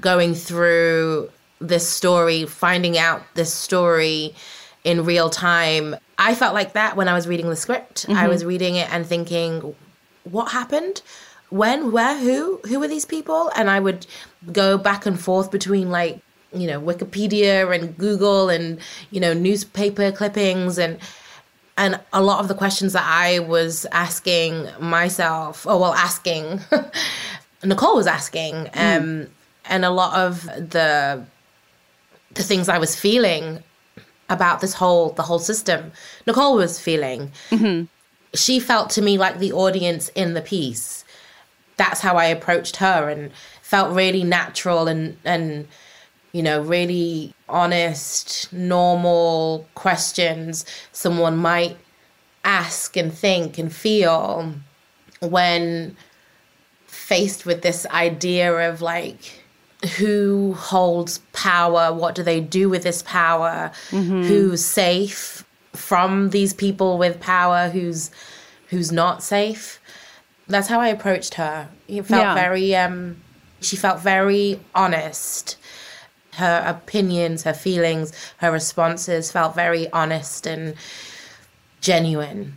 [0.00, 1.30] going through
[1.60, 4.34] this story, finding out this story
[4.84, 5.96] in real time.
[6.18, 8.06] I felt like that when I was reading the script.
[8.06, 8.18] Mm-hmm.
[8.18, 9.74] I was reading it and thinking,
[10.24, 11.02] what happened?
[11.50, 12.60] When, where, who?
[12.66, 13.50] Who are these people?
[13.56, 14.06] And I would
[14.52, 16.20] go back and forth between like,
[16.52, 18.78] you know, Wikipedia and Google and,
[19.10, 20.98] you know, newspaper clippings and
[21.76, 26.60] and a lot of the questions that I was asking myself, or well, asking,
[27.64, 29.28] Nicole was asking, mm.
[29.66, 31.24] And a lot of the
[32.34, 33.62] the things I was feeling
[34.28, 35.92] about this whole the whole system,
[36.26, 37.30] Nicole was feeling.
[37.50, 37.84] Mm-hmm.
[38.34, 41.04] She felt to me like the audience in the piece.
[41.76, 43.30] That's how I approached her, and
[43.62, 45.68] felt really natural and and
[46.32, 51.76] you know really honest, normal questions someone might
[52.44, 54.52] ask and think and feel
[55.20, 55.96] when
[56.86, 59.43] faced with this idea of like
[59.86, 64.22] who holds power, what do they do with this power, mm-hmm.
[64.22, 68.10] who's safe from these people with power, who's
[68.68, 69.80] who's not safe.
[70.48, 71.68] That's how I approached her.
[71.88, 72.34] It felt yeah.
[72.34, 73.16] very um
[73.60, 75.56] she felt very honest.
[76.32, 80.74] Her opinions, her feelings, her responses felt very honest and
[81.80, 82.56] genuine.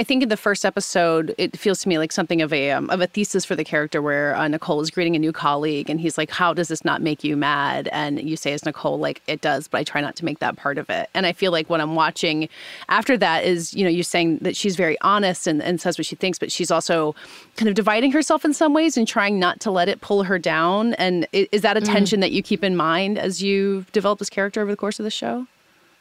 [0.00, 2.88] I think in the first episode, it feels to me like something of a um,
[2.88, 6.00] of a thesis for the character, where uh, Nicole is greeting a new colleague, and
[6.00, 9.20] he's like, "How does this not make you mad?" And you say, "As Nicole, like
[9.26, 11.52] it does, but I try not to make that part of it." And I feel
[11.52, 12.48] like what I'm watching
[12.88, 16.06] after that is, you know, you're saying that she's very honest and, and says what
[16.06, 17.14] she thinks, but she's also
[17.56, 20.38] kind of dividing herself in some ways and trying not to let it pull her
[20.38, 20.94] down.
[20.94, 21.84] And is that a mm.
[21.84, 25.04] tension that you keep in mind as you develop this character over the course of
[25.04, 25.46] the show?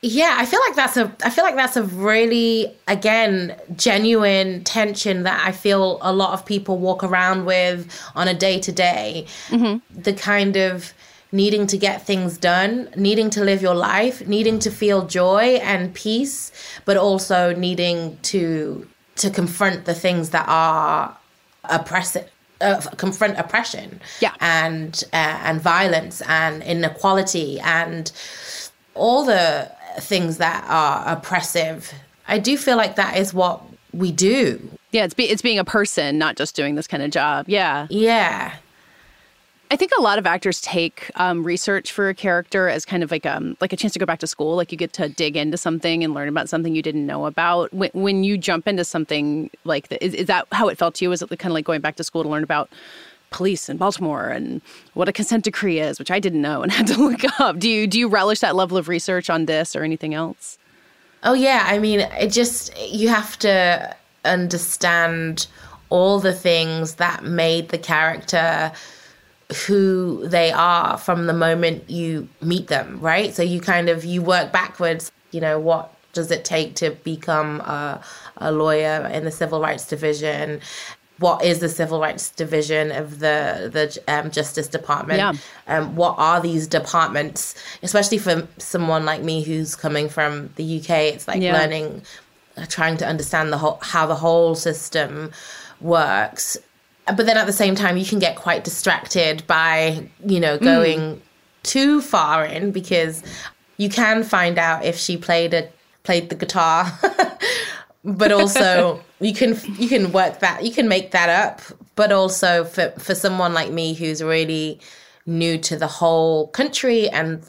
[0.01, 5.23] Yeah, I feel like that's a I feel like that's a really again genuine tension
[5.23, 9.25] that I feel a lot of people walk around with on a day to day.
[9.93, 10.93] The kind of
[11.33, 15.93] needing to get things done, needing to live your life, needing to feel joy and
[15.93, 16.51] peace,
[16.85, 21.17] but also needing to to confront the things that are
[21.65, 22.29] oppressive.
[22.61, 24.33] Uh, confront oppression yeah.
[24.41, 28.11] and uh, and violence and inequality and
[28.95, 31.93] all the things that are oppressive.
[32.27, 33.61] I do feel like that is what
[33.93, 34.69] we do.
[34.91, 37.45] Yeah, it's be, it's being a person, not just doing this kind of job.
[37.47, 37.87] Yeah.
[37.89, 38.55] Yeah.
[39.71, 43.11] I think a lot of actors take um, research for a character as kind of
[43.11, 44.55] like um like a chance to go back to school.
[44.55, 47.71] Like you get to dig into something and learn about something you didn't know about.
[47.71, 51.05] When, when you jump into something like that, is, is that how it felt to
[51.05, 51.09] you?
[51.09, 52.69] Was it kind of like going back to school to learn about
[53.31, 54.61] police in Baltimore and
[54.93, 57.59] what a consent decree is, which I didn't know and had to look up.
[57.59, 60.57] Do you do you relish that level of research on this or anything else?
[61.23, 65.47] Oh yeah, I mean, it just you have to understand
[65.89, 68.71] all the things that made the character
[69.65, 73.33] who they are from the moment you meet them, right?
[73.33, 77.59] So you kind of you work backwards, you know, what does it take to become
[77.61, 78.01] a,
[78.37, 80.61] a lawyer in the civil rights division
[81.19, 85.17] what is the civil rights division of the the um, justice department?
[85.19, 85.33] Yeah.
[85.67, 87.55] um, what are these departments?
[87.83, 91.53] Especially for someone like me who's coming from the uk it's like Yeah.
[91.59, 92.03] learning
[92.57, 95.31] uh, trying to understand the whole how the whole system
[95.81, 96.57] works.
[97.07, 101.21] But then at the same time you can get quite distracted by you know going
[101.63, 103.23] too far in because
[103.77, 105.69] you can find out if she played a
[106.03, 106.91] played the guitar.
[108.05, 111.61] But also you can you can work that you can make that up
[111.95, 114.79] but also for for someone like me who's really
[115.25, 117.41] new to the whole country and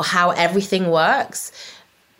[0.00, 1.52] how everything works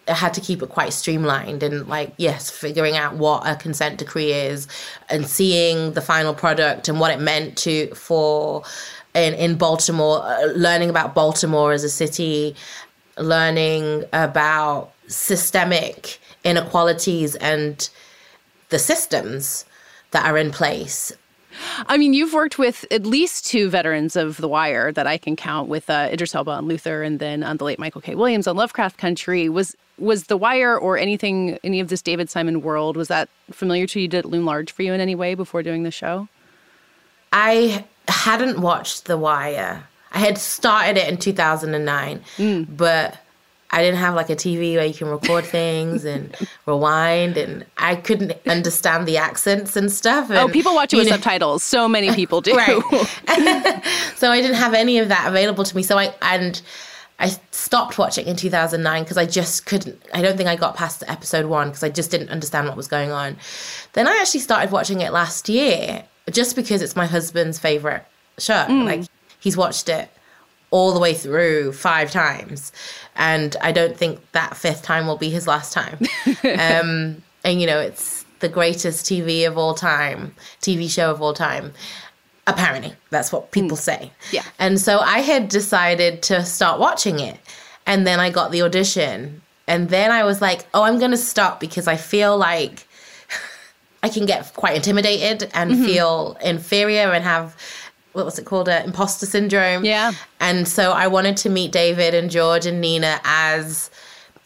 [0.06, 3.98] I had to keep it quite streamlined and like yes figuring out what a consent
[3.98, 4.68] decree is
[5.08, 8.62] and seeing the final product and what it meant to for
[9.14, 12.54] in in Baltimore uh, learning about Baltimore as a city
[13.18, 17.88] learning about systemic inequalities and
[18.74, 19.64] the systems
[20.10, 21.12] that are in place
[21.86, 25.36] I mean, you've worked with at least two veterans of The Wire that I can
[25.36, 28.16] count with uh, Idris Elba on Luther and then on the late Michael K.
[28.16, 29.48] Williams on Lovecraft Country.
[29.48, 33.86] Was was The Wire or anything, any of this David Simon world, was that familiar
[33.86, 34.08] to you?
[34.08, 36.26] Did it loom large for you in any way before doing the show?
[37.32, 39.86] I hadn't watched The Wire.
[40.10, 43.16] I had started it in 2009, but
[43.74, 46.32] I didn't have like a TV where you can record things and
[46.66, 50.30] rewind, and I couldn't understand the accents and stuff.
[50.30, 51.64] oh, people watch it with know- subtitles.
[51.64, 52.54] So many people do.
[52.54, 52.80] Right.
[54.16, 55.82] so I didn't have any of that available to me.
[55.82, 56.62] So I and
[57.18, 60.00] I stopped watching in 2009 because I just couldn't.
[60.14, 62.86] I don't think I got past episode one because I just didn't understand what was
[62.86, 63.36] going on.
[63.94, 68.04] Then I actually started watching it last year just because it's my husband's favorite
[68.38, 68.54] show.
[68.54, 68.84] Mm.
[68.84, 69.02] Like
[69.40, 70.08] he's watched it
[70.74, 72.72] all the way through five times,
[73.14, 76.00] and I don't think that fifth time will be his last time.
[76.58, 81.32] um, and you know, it's the greatest TV of all time, TV show of all
[81.32, 81.72] time.
[82.48, 84.10] Apparently, that's what people say.
[84.32, 84.42] Yeah.
[84.58, 87.38] And so I had decided to start watching it.
[87.86, 89.42] And then I got the audition.
[89.68, 92.86] And then I was like, oh, I'm going to stop because I feel like
[94.02, 97.56] I can get quite intimidated and feel inferior and have
[98.14, 98.68] what was it called?
[98.68, 99.84] Uh, imposter syndrome.
[99.84, 100.12] Yeah.
[100.40, 103.90] And so I wanted to meet David and George and Nina as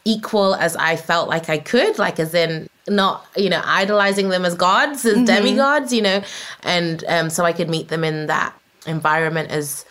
[0.05, 4.45] equal as I felt like I could, like as in not, you know, idolizing them
[4.45, 6.23] as gods, as demigods, you know,
[6.62, 9.85] and um, so I could meet them in that environment as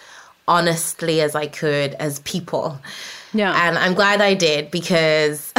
[0.48, 2.80] honestly as I could as people.
[3.34, 3.54] Yeah.
[3.68, 5.54] And I'm glad I did because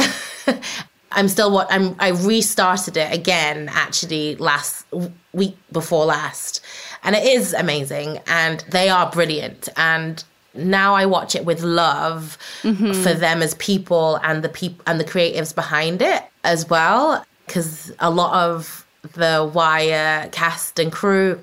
[1.11, 4.85] I'm still what I'm I restarted it again actually last
[5.33, 6.61] week before last.
[7.03, 8.19] And it is amazing.
[8.27, 9.69] And they are brilliant.
[9.77, 10.23] And
[10.53, 15.05] now I watch it with love for them as people and the people and the
[15.05, 17.23] creatives behind it as well.
[17.47, 21.41] Cuz a lot of the wire cast and crew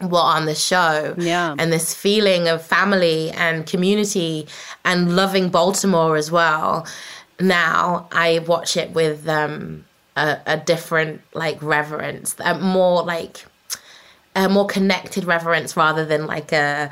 [0.00, 1.14] were on the show.
[1.18, 1.54] Yeah.
[1.58, 4.46] and this feeling of family and community
[4.84, 6.86] and loving Baltimore as well.
[7.40, 9.84] Now I watch it with um,
[10.16, 13.44] a, a different like reverence, a more like
[14.36, 16.90] a more connected reverence rather than like a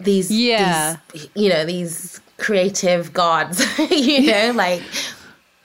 [0.00, 0.96] these Yeah.
[1.12, 4.82] these, you know these creative gods you know like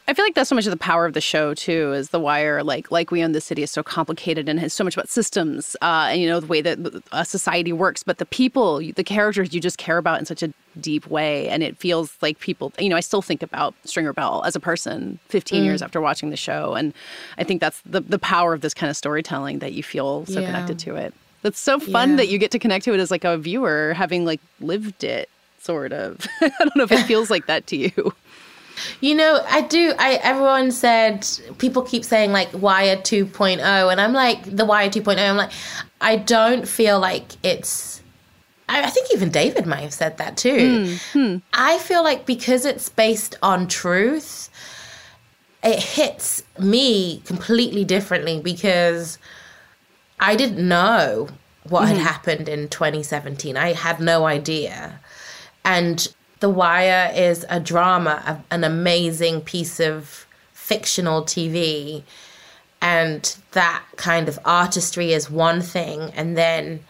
[0.09, 1.93] I feel like that's so much of the power of the show too.
[1.93, 4.83] Is the wire like like we own the city is so complicated and has so
[4.83, 6.79] much about systems uh, and you know the way that
[7.11, 10.51] a society works, but the people, the characters, you just care about in such a
[10.81, 12.73] deep way, and it feels like people.
[12.79, 16.31] You know, I still think about Stringer Bell as a person 15 years after watching
[16.31, 16.91] the show, and
[17.37, 20.39] I think that's the the power of this kind of storytelling that you feel so
[20.39, 20.47] Yeah.
[20.47, 21.13] connected to it.
[21.43, 22.15] That's so fun Yeah.
[22.17, 25.29] that you get to connect to it as like a viewer, having like lived it,
[25.61, 26.25] sort of.
[26.41, 28.13] I don't know if it feels like that to you.
[29.01, 29.93] You know, I do.
[29.97, 31.27] I everyone said
[31.57, 35.17] people keep saying like Wire 2.0, and I'm like the Wire 2.0.
[35.17, 35.51] I'm like,
[36.01, 38.01] I don't feel like it's.
[38.67, 40.99] I, I think even David might have said that too.
[41.53, 44.49] I feel like because it's based on truth,
[45.63, 49.17] it hits me completely differently because
[50.19, 51.29] I didn't know
[51.63, 51.95] what mm-hmm.
[51.95, 53.57] had happened in 2017.
[53.57, 54.99] I had no idea.
[55.65, 56.07] And
[56.39, 62.03] The Wire is a drama, an amazing piece of fictional TV.
[62.81, 66.11] And that kind of artistry is one thing.
[66.15, 66.81] And then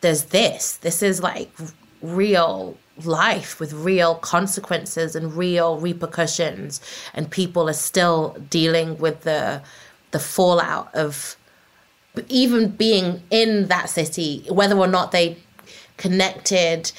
[0.00, 0.76] there's this.
[0.76, 1.50] This is like
[2.02, 6.80] real life with real consequences and real repercussions
[7.12, 9.60] and people are still dealing with the
[10.12, 11.36] the fallout of
[12.28, 15.36] even being in that city whether or not they
[15.96, 16.92] connected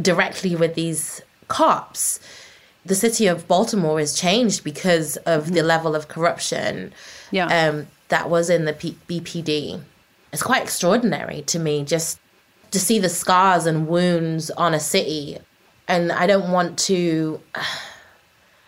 [0.00, 2.20] directly with these cops
[2.84, 5.54] the city of baltimore has changed because of mm-hmm.
[5.54, 6.92] the level of corruption
[7.30, 7.46] yeah.
[7.46, 9.80] um, that was in the P- bpd
[10.32, 12.18] it's quite extraordinary to me just
[12.70, 15.38] to see the scars and wounds on a city
[15.88, 17.40] and i don't want to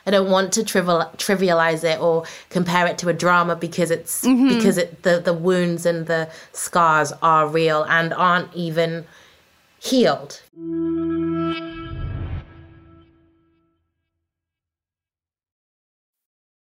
[0.07, 4.25] i don't want to trivial, trivialize it or compare it to a drama because it's
[4.25, 4.49] mm-hmm.
[4.49, 9.07] because it the, the wounds and the scars are real and aren't even
[9.83, 10.41] healed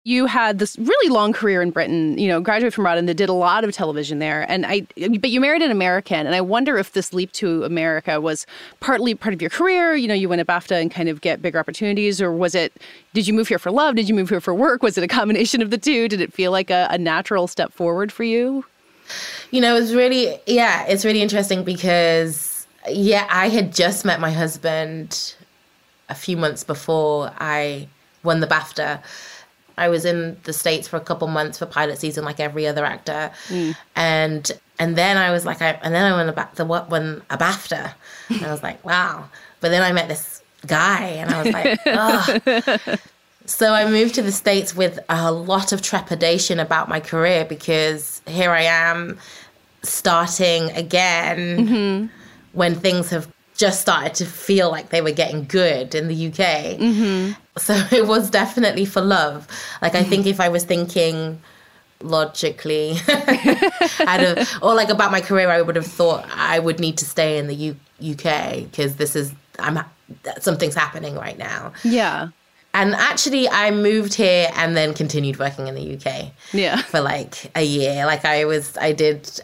[0.10, 3.30] you had this really long career in Britain, you know, graduated from RADA that did
[3.30, 4.50] a lot of television there.
[4.50, 6.26] And I, but you married an American.
[6.26, 8.48] And I wonder if this leap to America was
[8.80, 9.96] partly part of your career.
[9.96, 12.74] You know, you went to BAFTA and kind of get bigger opportunities, or was it,
[13.14, 13.96] did you move here for love?
[13.96, 14.82] Did you move here for work?
[14.82, 16.08] Was it a combination of the two?
[16.08, 18.66] Did it feel like a, a natural step forward for you?
[19.52, 24.32] You know, it's really, yeah, it's really interesting because, yeah, I had just met my
[24.32, 25.36] husband
[26.08, 27.88] a few months before I
[28.24, 29.02] won the BAFTA.
[29.78, 32.84] I was in the states for a couple months for pilot season, like every other
[32.84, 33.76] actor, mm.
[33.96, 37.22] and and then I was like, I, and then I went about the what when
[37.30, 37.94] a BAFTA,
[38.30, 39.30] and I was like, wow.
[39.62, 42.98] But then I met this guy, and I was like, oh.
[43.46, 48.22] So I moved to the states with a lot of trepidation about my career because
[48.28, 49.18] here I am
[49.82, 52.19] starting again mm-hmm.
[52.54, 56.80] When things have just started to feel like they were getting good in the UK.
[56.80, 57.34] Mm-hmm.
[57.58, 59.48] So it was definitely for love.
[59.82, 61.42] Like I think if I was thinking
[62.02, 62.92] logically
[64.62, 67.48] or like about my career, I would have thought I would need to stay in
[67.48, 69.84] the U- UK because this is I'm
[70.40, 71.74] something's happening right now.
[71.84, 72.30] Yeah.
[72.74, 76.32] And actually, I moved here and then continued working in the UK.
[76.54, 76.82] Yeah.
[76.84, 78.06] For like a year.
[78.06, 79.42] Like I was, I did,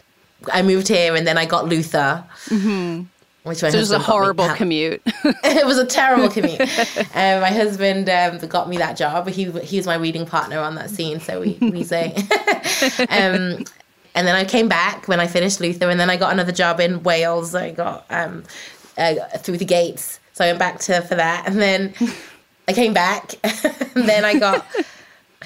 [0.52, 2.24] I moved here and then I got Luther.
[2.46, 3.04] Mm-hmm
[3.46, 5.00] which so it was a horrible commute.
[5.24, 6.60] it was a terrible commute.
[6.60, 9.28] um, my husband um, got me that job.
[9.28, 12.12] He he was my reading partner on that scene, so we we say.
[13.08, 13.64] um,
[14.16, 16.80] and then I came back when I finished Luther, and then I got another job
[16.80, 17.54] in Wales.
[17.54, 18.42] I got um,
[18.98, 21.94] uh, through the gates, so I went back to for that, and then
[22.66, 23.34] I came back,
[23.94, 24.66] and then I got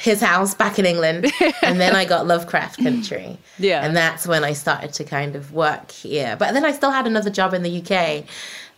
[0.01, 1.31] his house back in England,
[1.63, 3.39] and then I got Lovecraft Country.
[3.59, 6.35] Yeah, and that's when I started to kind of work here.
[6.39, 8.25] But then I still had another job in the UK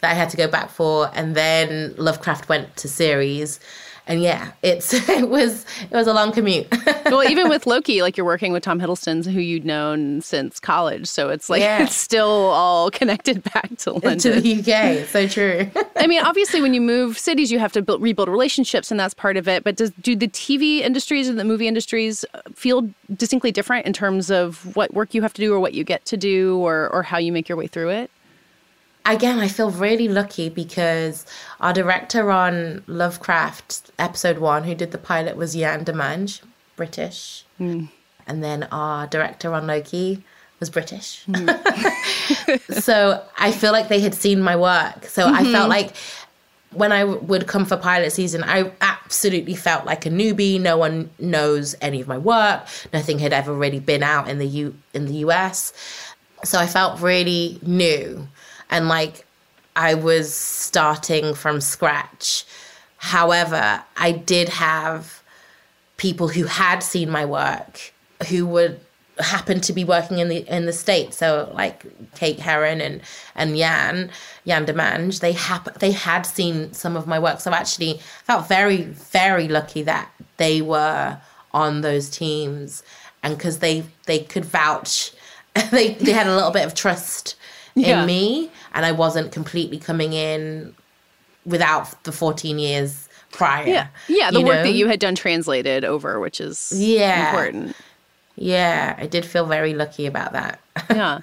[0.01, 3.61] that I had to go back for, and then Lovecraft went to series,
[4.07, 6.67] and yeah, it's it was it was a long commute.
[7.07, 11.07] well, even with Loki, like you're working with Tom Hiddleston, who you'd known since college,
[11.07, 11.83] so it's like yeah.
[11.83, 15.07] it's still all connected back to London, to the UK.
[15.07, 15.71] So true.
[15.97, 19.15] I mean, obviously, when you move cities, you have to build, rebuild relationships, and that's
[19.15, 19.65] part of it.
[19.65, 23.93] But does do the TV industries and the movie industries uh, feel distinctly different in
[23.93, 26.89] terms of what work you have to do, or what you get to do, or
[26.91, 28.11] or how you make your way through it?
[29.05, 31.27] Again, I feel really lucky because
[31.61, 36.41] our director on Lovecraft episode one, who did the pilot, was Yann Demange,
[36.77, 37.45] British.
[37.59, 37.89] Mm.
[38.27, 40.23] And then our director on Loki
[40.61, 41.25] was British.
[41.27, 42.61] Mm.
[42.81, 45.07] so I feel like they had seen my work.
[45.07, 45.35] So mm-hmm.
[45.35, 45.69] I felt mm-hmm.
[45.69, 45.97] like
[46.71, 50.61] when I would come for pilot season, I absolutely felt like a newbie.
[50.61, 52.67] No one knows any of my work.
[52.93, 55.73] Nothing had ever really been out in the U in the US.
[56.45, 58.29] So I felt really new
[58.73, 59.25] and like
[59.77, 62.45] I was starting from scratch.
[62.97, 65.23] However, I did have
[65.97, 67.93] people who had seen my work
[68.29, 68.81] who would
[69.19, 71.19] happen to be working in the in the states.
[71.19, 73.03] So like Kate Herron and
[73.35, 74.11] and Jan
[74.47, 77.41] Jan de Mange, they hap- they had seen some of my work.
[77.41, 81.21] So actually felt very very lucky that they were
[81.53, 82.83] on those teams
[83.23, 85.13] and because they they could vouch
[85.71, 87.37] they they had a little bit of trust
[87.75, 88.01] yeah.
[88.01, 90.75] in me and I wasn't completely coming in
[91.45, 93.67] without the 14 years prior.
[93.67, 93.89] Yeah.
[94.09, 94.63] Yeah, the work know?
[94.65, 97.31] that you had done translated over, which is yeah.
[97.31, 97.77] important.
[98.37, 100.61] Yeah, I did feel very lucky about that.
[100.91, 101.21] yeah.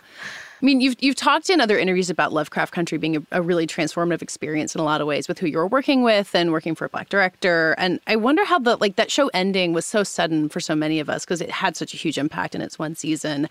[0.62, 3.66] I mean, you've you've talked in other interviews about Lovecraft Country being a, a, really
[3.66, 6.84] transformative experience in a lot of ways with who you're working with and working for
[6.84, 7.76] a black director.
[7.78, 11.00] And I wonder how the like that show ending was so sudden for so many
[11.00, 13.48] of us because it had such a huge impact in its one season.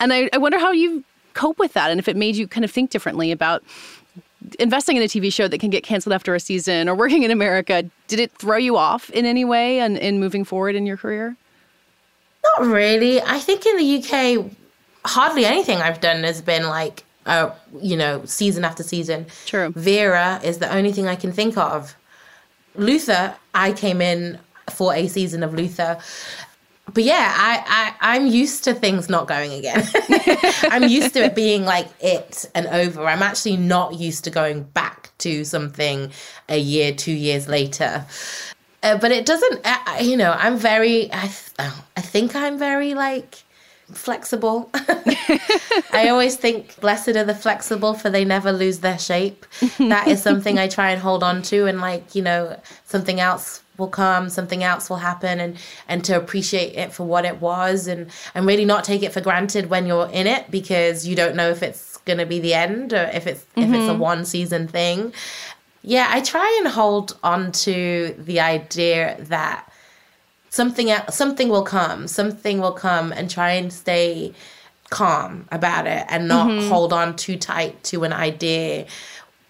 [0.00, 1.02] And I, I wonder how you
[1.34, 3.62] cope with that and if it made you kind of think differently about
[4.58, 7.30] investing in a TV show that can get canceled after a season or working in
[7.30, 10.96] America, did it throw you off in any way and in moving forward in your
[10.96, 11.36] career?
[12.58, 13.20] Not really.
[13.20, 14.50] I think in the UK,
[15.04, 17.50] hardly anything I've done has been like, uh,
[17.80, 19.26] you know, season after season.
[19.46, 19.72] True.
[19.76, 21.94] Vera is the only thing I can think of.
[22.74, 24.38] Luther, I came in
[24.70, 25.98] for a season of Luther.
[26.92, 29.86] But yeah, I, I, I'm used to things not going again.
[30.64, 33.04] I'm used to it being like it and over.
[33.06, 36.10] I'm actually not used to going back to something
[36.48, 38.04] a year, two years later.
[38.82, 43.42] Uh, but it doesn't, uh, you know, I'm very, I, I think I'm very like
[43.92, 44.70] flexible.
[45.92, 49.44] I always think blessed are the flexible for they never lose their shape.
[49.78, 53.62] That is something I try and hold on to and like, you know, something else
[53.80, 55.56] will come, something else will happen and
[55.88, 59.20] and to appreciate it for what it was and and really not take it for
[59.20, 62.54] granted when you're in it because you don't know if it's going to be the
[62.54, 63.62] end or if it's mm-hmm.
[63.62, 63.98] if it's a mm-hmm.
[63.98, 65.12] one season thing.
[65.82, 69.66] Yeah, I try and hold on to the idea that
[70.50, 74.34] something something will come, something will come, and try and stay
[74.90, 76.68] calm about it and not mm-hmm.
[76.68, 78.84] hold on too tight to an idea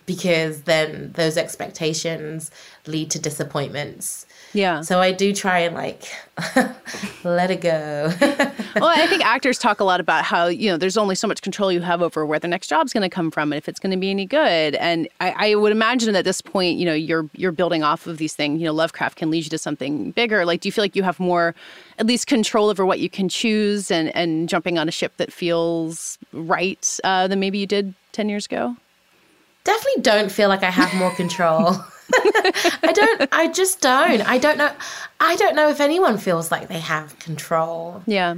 [0.07, 2.51] because then those expectations
[2.87, 4.27] lead to disappointments.
[4.53, 4.81] Yeah.
[4.81, 6.09] So I do try and like
[7.25, 8.13] let it go.
[8.21, 11.41] well, I think actors talk a lot about how, you know, there's only so much
[11.43, 13.79] control you have over where the next job's going to come from and if it's
[13.79, 14.75] going to be any good.
[14.77, 18.19] And I, I, would imagine at this point, you know, you're you're building off of
[18.19, 18.61] these things.
[18.61, 20.45] You know, Lovecraft can lead you to something bigger.
[20.45, 21.55] Like, do you feel like you have more,
[21.99, 25.33] at least, control over what you can choose and and jumping on a ship that
[25.33, 28.77] feels right uh, than maybe you did ten years ago?
[29.65, 31.77] Definitely don't feel like I have more control.
[32.15, 33.29] I don't.
[33.33, 34.23] I just don't.
[34.23, 34.73] I don't know.
[35.21, 38.03] I don't know if anyone feels like they have control.
[38.07, 38.37] Yeah.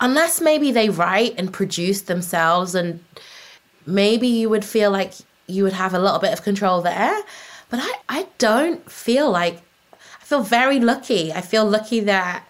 [0.00, 3.02] Unless maybe they write and produce themselves, and
[3.86, 5.14] maybe you would feel like
[5.46, 7.22] you would have a little bit of control there.
[7.70, 9.62] But I, I don't feel like.
[10.20, 11.32] I feel very lucky.
[11.32, 12.46] I feel lucky that,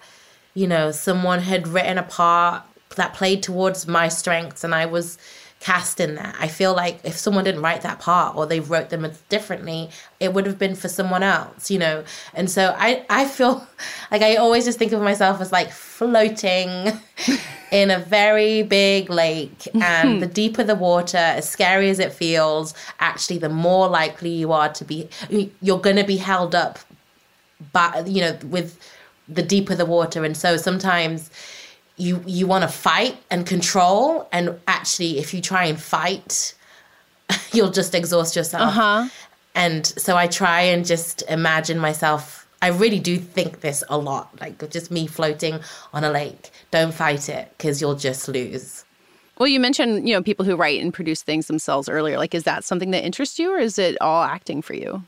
[0.55, 2.65] you know, someone had written a part
[2.97, 5.17] that played towards my strengths, and I was
[5.61, 6.37] cast in that.
[6.39, 9.91] I feel like if someone didn't write that part or they wrote them differently,
[10.21, 12.05] it would have been for someone else, you know.
[12.35, 13.67] And so I I feel
[14.11, 16.93] like I always just think of myself as like floating
[17.73, 22.75] in a very big lake and the deeper the water, as scary as it feels,
[23.01, 25.09] actually the more likely you are to be
[25.61, 26.79] you're going to be held up
[27.73, 28.79] but you know with
[29.29, 31.31] the deeper the water and so sometimes
[31.99, 36.55] you you want to fight and control and actually if you try and fight
[37.53, 38.63] you'll just exhaust yourself.
[38.63, 39.09] Uh-huh.
[39.55, 44.29] and so i try and just imagine myself i really do think this a lot
[44.41, 45.61] like just me floating
[45.93, 46.51] on a lake.
[46.71, 48.85] Don't fight it because you'll just lose.
[49.39, 52.19] Well you mentioned you know people who write and produce things themselves earlier.
[52.19, 55.03] Like is that something that interests you or is it all acting for you?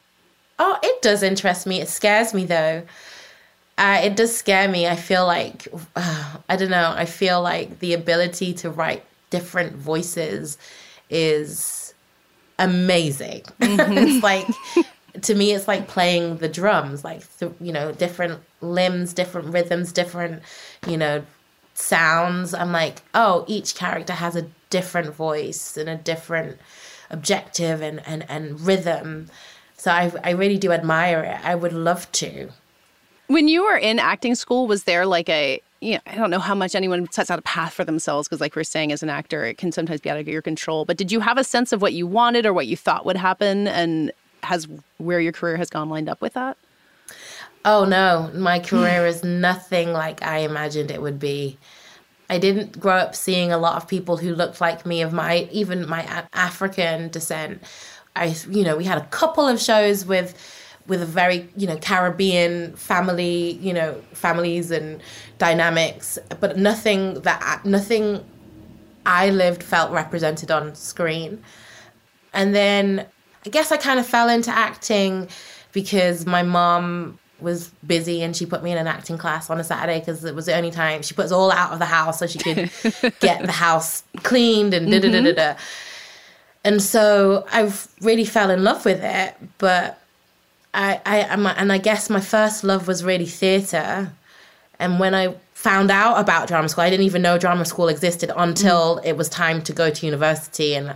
[0.59, 1.81] Oh it does interest me.
[1.81, 2.83] It scares me though
[3.81, 4.87] uh, it does scare me.
[4.87, 5.67] I feel like,
[5.97, 10.59] uh, I don't know, I feel like the ability to write different voices
[11.09, 11.95] is
[12.59, 13.43] amazing.
[13.61, 13.99] Mm-hmm.
[13.99, 14.47] it's like,
[15.23, 19.93] to me, it's like playing the drums, like, th- you know, different limbs, different rhythms,
[19.93, 20.43] different,
[20.87, 21.25] you know,
[21.73, 22.53] sounds.
[22.53, 26.59] I'm like, oh, each character has a different voice and a different
[27.09, 29.29] objective and, and, and rhythm.
[29.77, 31.45] So I, I really do admire it.
[31.45, 32.51] I would love to.
[33.31, 36.41] When you were in acting school, was there like a you know, I don't know
[36.41, 39.09] how much anyone sets out a path for themselves because, like we're saying, as an
[39.09, 40.85] actor, it can sometimes be out of your control.
[40.85, 43.17] But did you have a sense of what you wanted or what you thought would
[43.17, 44.11] happen, and
[44.43, 44.67] has
[44.99, 46.57] where your career has gone lined up with that?
[47.65, 51.57] Oh no, my career is nothing like I imagined it would be.
[52.29, 55.49] I didn't grow up seeing a lot of people who looked like me of my
[55.53, 57.63] even my African descent.
[58.17, 60.35] I you know we had a couple of shows with
[60.87, 65.01] with a very you know Caribbean family, you know families and
[65.39, 68.25] dynamics, but nothing that nothing
[69.07, 71.43] I lived felt represented on screen.
[72.33, 73.07] And then
[73.47, 75.29] I guess I kind of fell into acting
[75.73, 79.65] because my mom was busy and she put me in an acting class on a
[79.65, 82.27] Saturday because it was the only time she puts all out of the house so
[82.27, 82.71] she could
[83.21, 85.37] get the house cleaned and da da da da mm-hmm.
[85.37, 85.55] da.
[86.63, 87.73] And so I
[88.03, 90.00] really fell in love with it, but
[90.73, 91.19] I, I,
[91.57, 94.13] and I guess my first love was really theatre.
[94.79, 98.31] And when I found out about drama school, I didn't even know drama school existed
[98.37, 99.05] until mm.
[99.05, 100.75] it was time to go to university.
[100.75, 100.95] And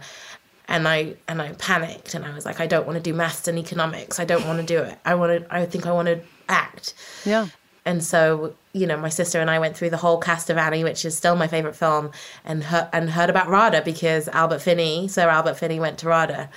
[0.69, 3.49] and I and I panicked and I was like, I don't want to do maths
[3.49, 4.19] and economics.
[4.19, 4.99] I don't want to do it.
[5.05, 5.55] I want to.
[5.55, 6.95] I think I want to act.
[7.25, 7.49] Yeah.
[7.87, 10.85] and so you know my sister and I went through the whole cast of Annie,
[10.85, 12.11] which is still my favorite film,
[12.45, 16.49] and heard, and heard about RADA because Albert Finney, Sir Albert Finney, went to RADA.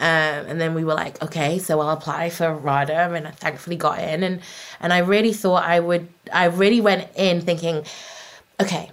[0.00, 3.76] Um, and then we were like, okay, so I'll apply for RADA, and I thankfully
[3.76, 4.22] got in.
[4.22, 4.40] And
[4.80, 6.08] and I really thought I would.
[6.32, 7.84] I really went in thinking,
[8.60, 8.90] okay,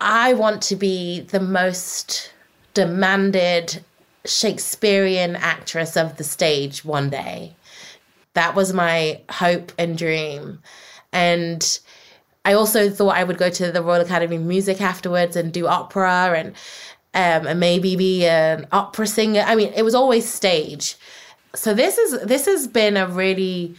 [0.00, 2.32] I want to be the most
[2.74, 3.82] demanded
[4.26, 7.54] Shakespearean actress of the stage one day.
[8.34, 10.60] That was my hope and dream.
[11.12, 11.80] And
[12.44, 15.66] I also thought I would go to the Royal Academy of Music afterwards and do
[15.66, 16.54] opera and
[17.14, 19.44] um, and maybe be an opera singer.
[19.46, 20.96] I mean, it was always stage.
[21.54, 23.74] So this is this has been a really,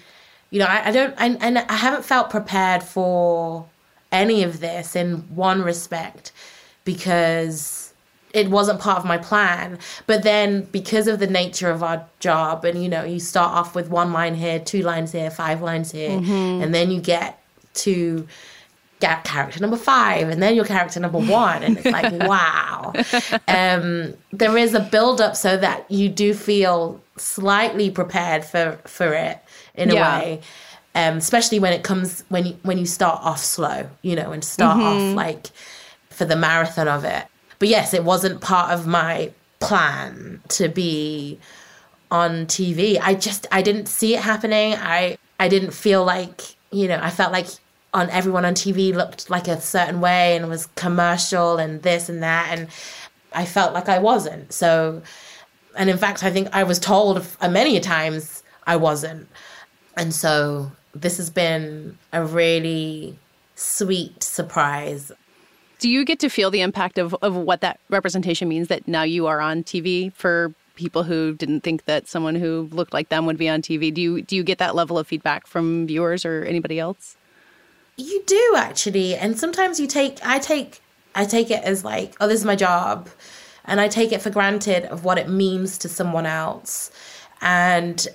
[0.50, 3.66] you know, I, I don't I, and I haven't felt prepared for
[4.12, 6.34] any of this in one respect
[6.84, 7.94] because
[8.34, 9.78] it wasn't part of my plan.
[10.08, 13.76] But then because of the nature of our job, and you know, you start off
[13.76, 16.64] with one line here, two lines here, five lines here, Mm-hmm.
[16.64, 17.42] and then you get
[17.74, 18.28] to
[19.02, 22.98] get character number five, and then your character number one, and it's like, wow.
[23.48, 29.14] Um, there is a build up so that you do feel slightly prepared for for
[29.14, 29.40] it
[29.76, 30.02] in a Yeah.
[30.02, 30.42] way.
[30.96, 34.44] Um, especially when it comes when you when you start off slow, you know, and
[34.44, 34.82] start Mm-hmm.
[34.82, 35.48] off like
[36.10, 37.26] for the marathon of it.
[37.60, 41.40] But yes, it wasn't part of my plan to be
[42.12, 43.00] on TV.
[43.02, 44.76] I just I didn't see it happening.
[44.76, 46.42] I I didn't feel like,
[46.72, 47.48] you know, I felt like
[47.94, 52.24] on everyone on TV looked like a certain way and was commercial and this and
[52.24, 52.70] that and
[53.34, 54.54] I felt like I wasn't.
[54.54, 55.02] So
[55.78, 59.30] and in fact, I think I was told uh, many times I wasn't.
[59.96, 63.18] And so this has been a really
[63.56, 65.12] sweet surprise.
[65.80, 69.04] Do you get to feel the impact of, of what that representation means that now
[69.04, 73.26] you are on TV for people who didn't think that someone who looked like them
[73.26, 73.94] would be on TV?
[73.94, 77.18] Do you do you get that level of feedback from viewers or anybody else?
[77.98, 80.82] You do actually, and sometimes you take I take
[81.14, 83.10] I take it as like, oh, this is my job,
[83.66, 86.92] and I take it for granted of what it means to someone else,
[87.42, 88.08] and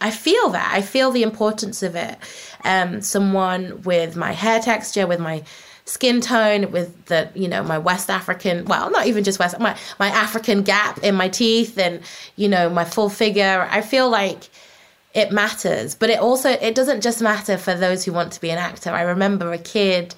[0.00, 2.18] I feel that I feel the importance of it.
[2.64, 5.42] Um, someone with my hair texture, with my
[5.84, 9.76] skin tone, with the you know my West African, well, not even just West, my
[9.98, 12.00] my African gap in my teeth, and
[12.36, 13.66] you know my full figure.
[13.70, 14.50] I feel like
[15.14, 15.94] it matters.
[15.94, 18.90] But it also it doesn't just matter for those who want to be an actor.
[18.90, 20.14] I remember a kid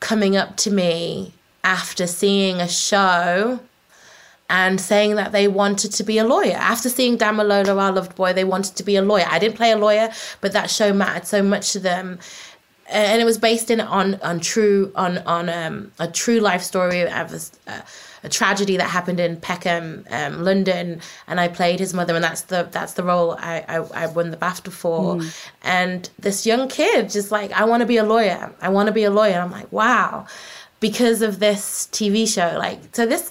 [0.00, 3.60] coming up to me after seeing a show
[4.50, 6.56] and saying that they wanted to be a lawyer.
[6.56, 9.26] After seeing Damilola, our loved boy they wanted to be a lawyer.
[9.28, 10.10] I didn't play a lawyer
[10.40, 12.18] but that show mattered so much to them.
[12.86, 17.00] And it was based in on on true on on um, a true life story
[17.00, 17.10] of
[17.66, 17.82] a,
[18.24, 22.42] a, tragedy that happened in Peckham, um, London, and I played his mother, and that's
[22.42, 25.20] the that's the role I I, I won the BAFTA for.
[25.62, 28.92] And this young kid just like I want to be a lawyer, I want to
[28.92, 29.34] be a lawyer.
[29.34, 30.26] And I'm like wow,
[30.80, 32.56] because of this TV show.
[32.58, 33.30] Like so this,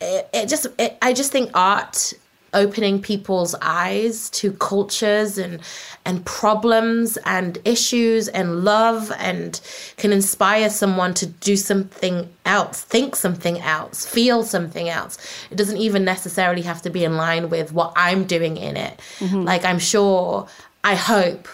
[0.00, 2.14] it, it just it, I just think art
[2.54, 5.60] opening people's eyes to cultures and
[6.06, 9.60] and problems and issues and love and
[9.96, 15.18] can inspire someone to do something else think something else feel something else
[15.50, 19.00] it doesn't even necessarily have to be in line with what i'm doing in it
[19.18, 19.42] mm-hmm.
[19.42, 20.48] like i'm sure
[20.84, 21.48] i hope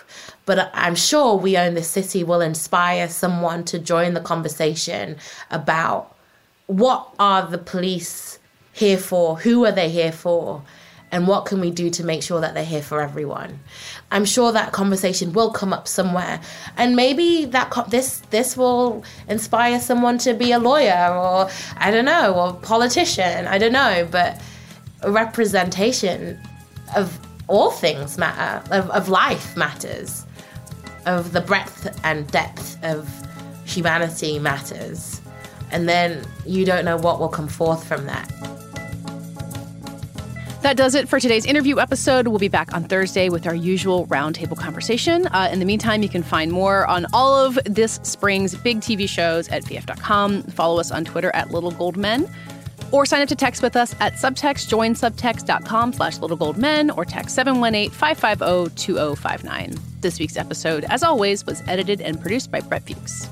[0.46, 5.16] but I'm sure We Own the City will inspire someone to join the conversation
[5.48, 6.16] about
[6.66, 8.40] what are the police
[8.72, 9.36] here for?
[9.38, 10.62] Who are they here for?
[11.12, 13.58] And what can we do to make sure that they're here for everyone?
[14.12, 16.40] I'm sure that conversation will come up somewhere,
[16.76, 21.90] and maybe that co- this this will inspire someone to be a lawyer, or I
[21.90, 23.48] don't know, or politician.
[23.48, 24.40] I don't know, but
[25.02, 26.38] a representation
[26.94, 30.24] of all things matter, of, of life matters,
[31.06, 33.08] of the breadth and depth of
[33.64, 35.20] humanity matters,
[35.72, 38.30] and then you don't know what will come forth from that.
[40.62, 42.28] That does it for today's interview episode.
[42.28, 45.26] We'll be back on Thursday with our usual roundtable conversation.
[45.28, 49.08] Uh, in the meantime, you can find more on all of this spring's big TV
[49.08, 50.42] shows at VF.com.
[50.42, 52.30] Follow us on Twitter at Little Gold Men.
[52.92, 59.78] Or sign up to text with us at subtext, joinsubtext.com slash littlegoldmen or text 718-550-2059.
[60.00, 63.30] This week's episode, as always, was edited and produced by Brett Fuchs.